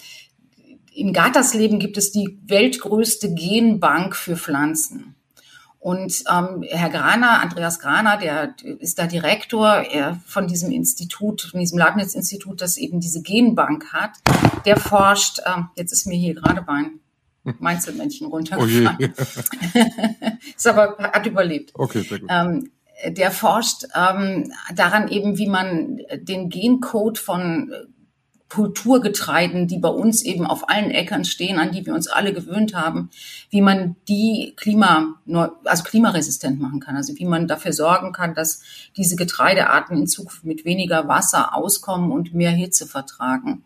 in 0.96 1.12
Gattersleben 1.12 1.77
gibt 1.77 1.98
es 1.98 2.12
die 2.12 2.39
weltgrößte 2.48 3.34
Genbank 3.34 4.15
für 4.15 4.38
Pflanzen. 4.38 5.15
Und 5.86 6.24
ähm, 6.34 6.63
Herr 6.68 6.89
Graner, 6.89 7.44
Andreas 7.44 7.80
Graner, 7.80 8.18
der 8.18 8.56
ist 8.80 8.98
da 8.98 9.06
Direktor 9.06 9.68
er, 9.68 10.20
von 10.25 10.48
diesem 10.48 10.72
Institut, 10.72 11.44
von 11.44 11.60
diesem 11.60 11.77
Leibniz-Institut, 11.77 12.60
das 12.60 12.77
eben 12.77 13.00
diese 13.00 13.22
Genbank 13.22 13.94
hat. 13.94 14.13
Der 14.65 14.77
forscht, 14.77 15.42
ähm, 15.46 15.68
jetzt 15.75 15.92
ist 15.92 16.08
mir 16.08 16.18
hier 16.18 16.34
gerade 16.34 16.63
mein 16.65 17.01
Meinzelmännchen 17.60 18.25
runtergefallen. 18.25 18.98
Oh 19.00 19.80
ist 20.58 20.65
aber, 20.65 20.98
hat 20.98 21.27
überlebt. 21.27 21.70
Okay, 21.75 22.01
sehr 22.01 22.18
gut. 22.18 22.30
Ähm, 22.32 22.72
der 23.06 23.30
forscht 23.30 23.86
ähm, 23.94 24.51
daran 24.74 25.08
eben, 25.10 25.38
wie 25.38 25.48
man 25.48 26.00
den 26.15 26.50
Gencode 26.50 27.20
von 27.20 27.72
Kulturgetreiden, 28.50 29.68
die 29.68 29.79
bei 29.79 29.90
uns 29.90 30.22
eben 30.22 30.46
auf 30.46 30.70
allen 30.70 30.92
Äckern 30.92 31.25
stehen, 31.25 31.60
an 31.60 31.72
die 31.72 31.86
wir 31.86 31.94
uns 31.94 32.08
alle 32.08 32.31
gewöhnt 32.31 32.75
haben, 32.75 33.10
wie 33.50 33.62
man 33.62 33.96
die 34.08 34.53
Klima, 34.55 35.16
also 35.64 35.84
klimaresistent 35.84 36.62
machen 36.62 36.79
kann. 36.79 36.96
Also 36.96 37.18
wie 37.18 37.25
man 37.25 37.48
dafür 37.48 37.74
sorgen 37.74 38.12
kann, 38.12 38.36
dass 38.36 38.62
diese 38.96 39.16
Getreidearten 39.16 39.98
in 39.98 40.08
Zukunft 40.08 40.46
mit 40.46 40.64
weniger 40.64 41.08
Wasser 41.08 41.55
auskommen 41.55 42.12
und 42.12 42.34
mehr 42.34 42.51
Hitze 42.51 42.86
vertragen. 42.86 43.64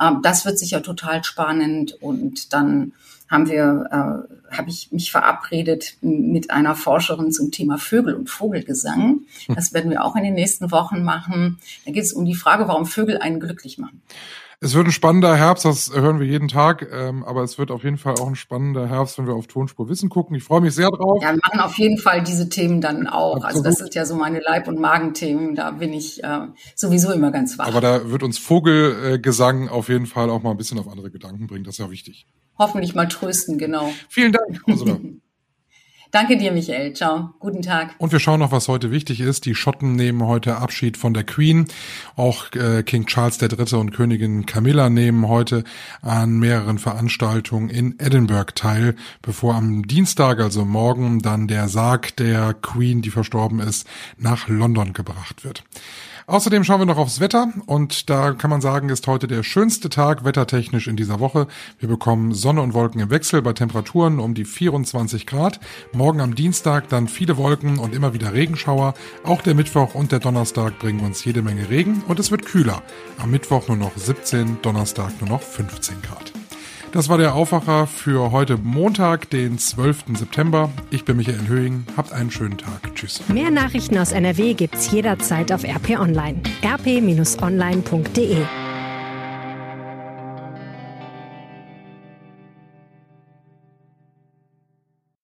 Ähm, 0.00 0.20
das 0.22 0.44
wird 0.44 0.58
sicher 0.58 0.82
total 0.82 1.24
spannend 1.24 1.94
und 2.00 2.52
dann 2.52 2.92
haben 3.30 3.48
wir, 3.48 3.88
äh, 3.90 4.56
habe 4.56 4.70
ich 4.70 4.90
mich 4.92 5.10
verabredet 5.10 5.96
mit 6.00 6.50
einer 6.50 6.74
Forscherin 6.74 7.32
zum 7.32 7.50
Thema 7.50 7.78
Vögel 7.78 8.14
und 8.14 8.30
Vogelgesang. 8.30 9.20
Das 9.48 9.72
werden 9.72 9.90
wir 9.90 10.04
auch 10.04 10.16
in 10.16 10.24
den 10.24 10.34
nächsten 10.34 10.70
Wochen 10.70 11.02
machen. 11.02 11.58
Da 11.84 11.92
geht 11.92 12.04
es 12.04 12.12
um 12.12 12.24
die 12.24 12.34
Frage, 12.34 12.68
warum 12.68 12.86
Vögel 12.86 13.18
einen 13.18 13.40
glücklich 13.40 13.78
machen. 13.78 14.02
Es 14.60 14.74
wird 14.74 14.88
ein 14.88 14.92
spannender 14.92 15.36
Herbst, 15.36 15.64
das 15.64 15.92
hören 15.94 16.18
wir 16.18 16.26
jeden 16.26 16.48
Tag, 16.48 16.84
ähm, 16.92 17.22
aber 17.22 17.44
es 17.44 17.58
wird 17.58 17.70
auf 17.70 17.84
jeden 17.84 17.96
Fall 17.96 18.14
auch 18.14 18.26
ein 18.26 18.34
spannender 18.34 18.88
Herbst, 18.88 19.16
wenn 19.16 19.28
wir 19.28 19.34
auf 19.34 19.46
Tonspur 19.46 19.88
Wissen 19.88 20.08
gucken. 20.08 20.34
Ich 20.34 20.42
freue 20.42 20.60
mich 20.60 20.74
sehr 20.74 20.90
drauf. 20.90 21.22
Ja, 21.22 21.30
wir 21.30 21.38
machen 21.40 21.60
auf 21.60 21.78
jeden 21.78 21.96
Fall 21.96 22.24
diese 22.24 22.48
Themen 22.48 22.80
dann 22.80 23.06
auch. 23.06 23.36
Absolut. 23.36 23.54
Also 23.54 23.62
das 23.62 23.74
sind 23.76 23.94
ja 23.94 24.04
so 24.04 24.16
meine 24.16 24.40
Leib- 24.40 24.66
und 24.66 24.80
Magenthemen, 24.80 25.54
da 25.54 25.70
bin 25.70 25.92
ich 25.92 26.24
äh, 26.24 26.48
sowieso 26.74 27.12
immer 27.12 27.30
ganz 27.30 27.56
wach. 27.56 27.68
Aber 27.68 27.80
da 27.80 28.10
wird 28.10 28.24
uns 28.24 28.38
Vogelgesang 28.38 29.68
auf 29.68 29.88
jeden 29.88 30.06
Fall 30.06 30.28
auch 30.28 30.42
mal 30.42 30.50
ein 30.50 30.56
bisschen 30.56 30.80
auf 30.80 30.88
andere 30.88 31.12
Gedanken 31.12 31.46
bringen, 31.46 31.62
das 31.62 31.74
ist 31.74 31.78
ja 31.78 31.90
wichtig. 31.92 32.26
Hoffentlich 32.58 32.94
mal 32.94 33.08
trösten, 33.08 33.58
genau. 33.58 33.92
Vielen 34.08 34.32
Dank, 34.32 34.60
Ursula. 34.66 34.98
Danke 36.10 36.38
dir, 36.38 36.52
Michael. 36.52 36.94
Ciao. 36.94 37.34
Guten 37.38 37.60
Tag. 37.60 37.94
Und 37.98 38.12
wir 38.12 38.18
schauen 38.18 38.40
noch, 38.40 38.50
was 38.50 38.68
heute 38.68 38.90
wichtig 38.90 39.20
ist. 39.20 39.44
Die 39.44 39.54
Schotten 39.54 39.94
nehmen 39.94 40.24
heute 40.24 40.56
Abschied 40.56 40.96
von 40.96 41.12
der 41.12 41.24
Queen. 41.24 41.66
Auch 42.16 42.50
äh, 42.52 42.82
King 42.82 43.04
Charles 43.04 43.40
III. 43.42 43.76
und 43.78 43.90
Königin 43.90 44.46
Camilla 44.46 44.88
nehmen 44.88 45.28
heute 45.28 45.64
an 46.00 46.38
mehreren 46.38 46.78
Veranstaltungen 46.78 47.68
in 47.68 47.98
Edinburgh 47.98 48.54
teil, 48.54 48.96
bevor 49.20 49.54
am 49.54 49.86
Dienstag, 49.86 50.40
also 50.40 50.64
morgen, 50.64 51.20
dann 51.20 51.46
der 51.46 51.68
Sarg 51.68 52.16
der 52.16 52.54
Queen, 52.54 53.02
die 53.02 53.10
verstorben 53.10 53.60
ist, 53.60 53.86
nach 54.16 54.48
London 54.48 54.94
gebracht 54.94 55.44
wird. 55.44 55.62
Außerdem 56.28 56.62
schauen 56.62 56.82
wir 56.82 56.84
noch 56.84 56.98
aufs 56.98 57.20
Wetter 57.20 57.54
und 57.64 58.10
da 58.10 58.32
kann 58.32 58.50
man 58.50 58.60
sagen, 58.60 58.90
ist 58.90 59.06
heute 59.06 59.26
der 59.26 59.42
schönste 59.42 59.88
Tag 59.88 60.26
wettertechnisch 60.26 60.86
in 60.86 60.94
dieser 60.94 61.20
Woche. 61.20 61.46
Wir 61.78 61.88
bekommen 61.88 62.34
Sonne 62.34 62.60
und 62.60 62.74
Wolken 62.74 63.00
im 63.00 63.08
Wechsel 63.08 63.40
bei 63.40 63.54
Temperaturen 63.54 64.20
um 64.20 64.34
die 64.34 64.44
24 64.44 65.24
Grad. 65.24 65.58
Morgen 65.94 66.20
am 66.20 66.34
Dienstag 66.34 66.90
dann 66.90 67.08
viele 67.08 67.38
Wolken 67.38 67.78
und 67.78 67.94
immer 67.94 68.12
wieder 68.12 68.34
Regenschauer. 68.34 68.92
Auch 69.24 69.40
der 69.40 69.54
Mittwoch 69.54 69.94
und 69.94 70.12
der 70.12 70.18
Donnerstag 70.18 70.78
bringen 70.78 71.00
uns 71.00 71.24
jede 71.24 71.40
Menge 71.40 71.70
Regen 71.70 72.02
und 72.06 72.20
es 72.20 72.30
wird 72.30 72.44
kühler. 72.44 72.82
Am 73.16 73.30
Mittwoch 73.30 73.66
nur 73.68 73.78
noch 73.78 73.96
17, 73.96 74.58
Donnerstag 74.60 75.18
nur 75.22 75.30
noch 75.30 75.40
15 75.40 76.02
Grad. 76.02 76.34
Das 76.92 77.08
war 77.08 77.18
der 77.18 77.34
Aufwacher 77.34 77.86
für 77.86 78.32
heute 78.32 78.56
Montag, 78.56 79.28
den 79.30 79.58
12. 79.58 80.04
September. 80.14 80.70
Ich 80.90 81.04
bin 81.04 81.18
Michael 81.18 81.46
Höhing. 81.46 81.84
Habt 81.96 82.12
einen 82.12 82.30
schönen 82.30 82.56
Tag. 82.56 82.94
Tschüss. 82.94 83.20
Mehr 83.28 83.50
Nachrichten 83.50 83.98
aus 83.98 84.12
NRW 84.12 84.54
gibt's 84.54 84.90
jederzeit 84.90 85.52
auf 85.52 85.64
RP 85.64 85.98
Online. 86.00 86.40
rp-online.de 86.64 88.36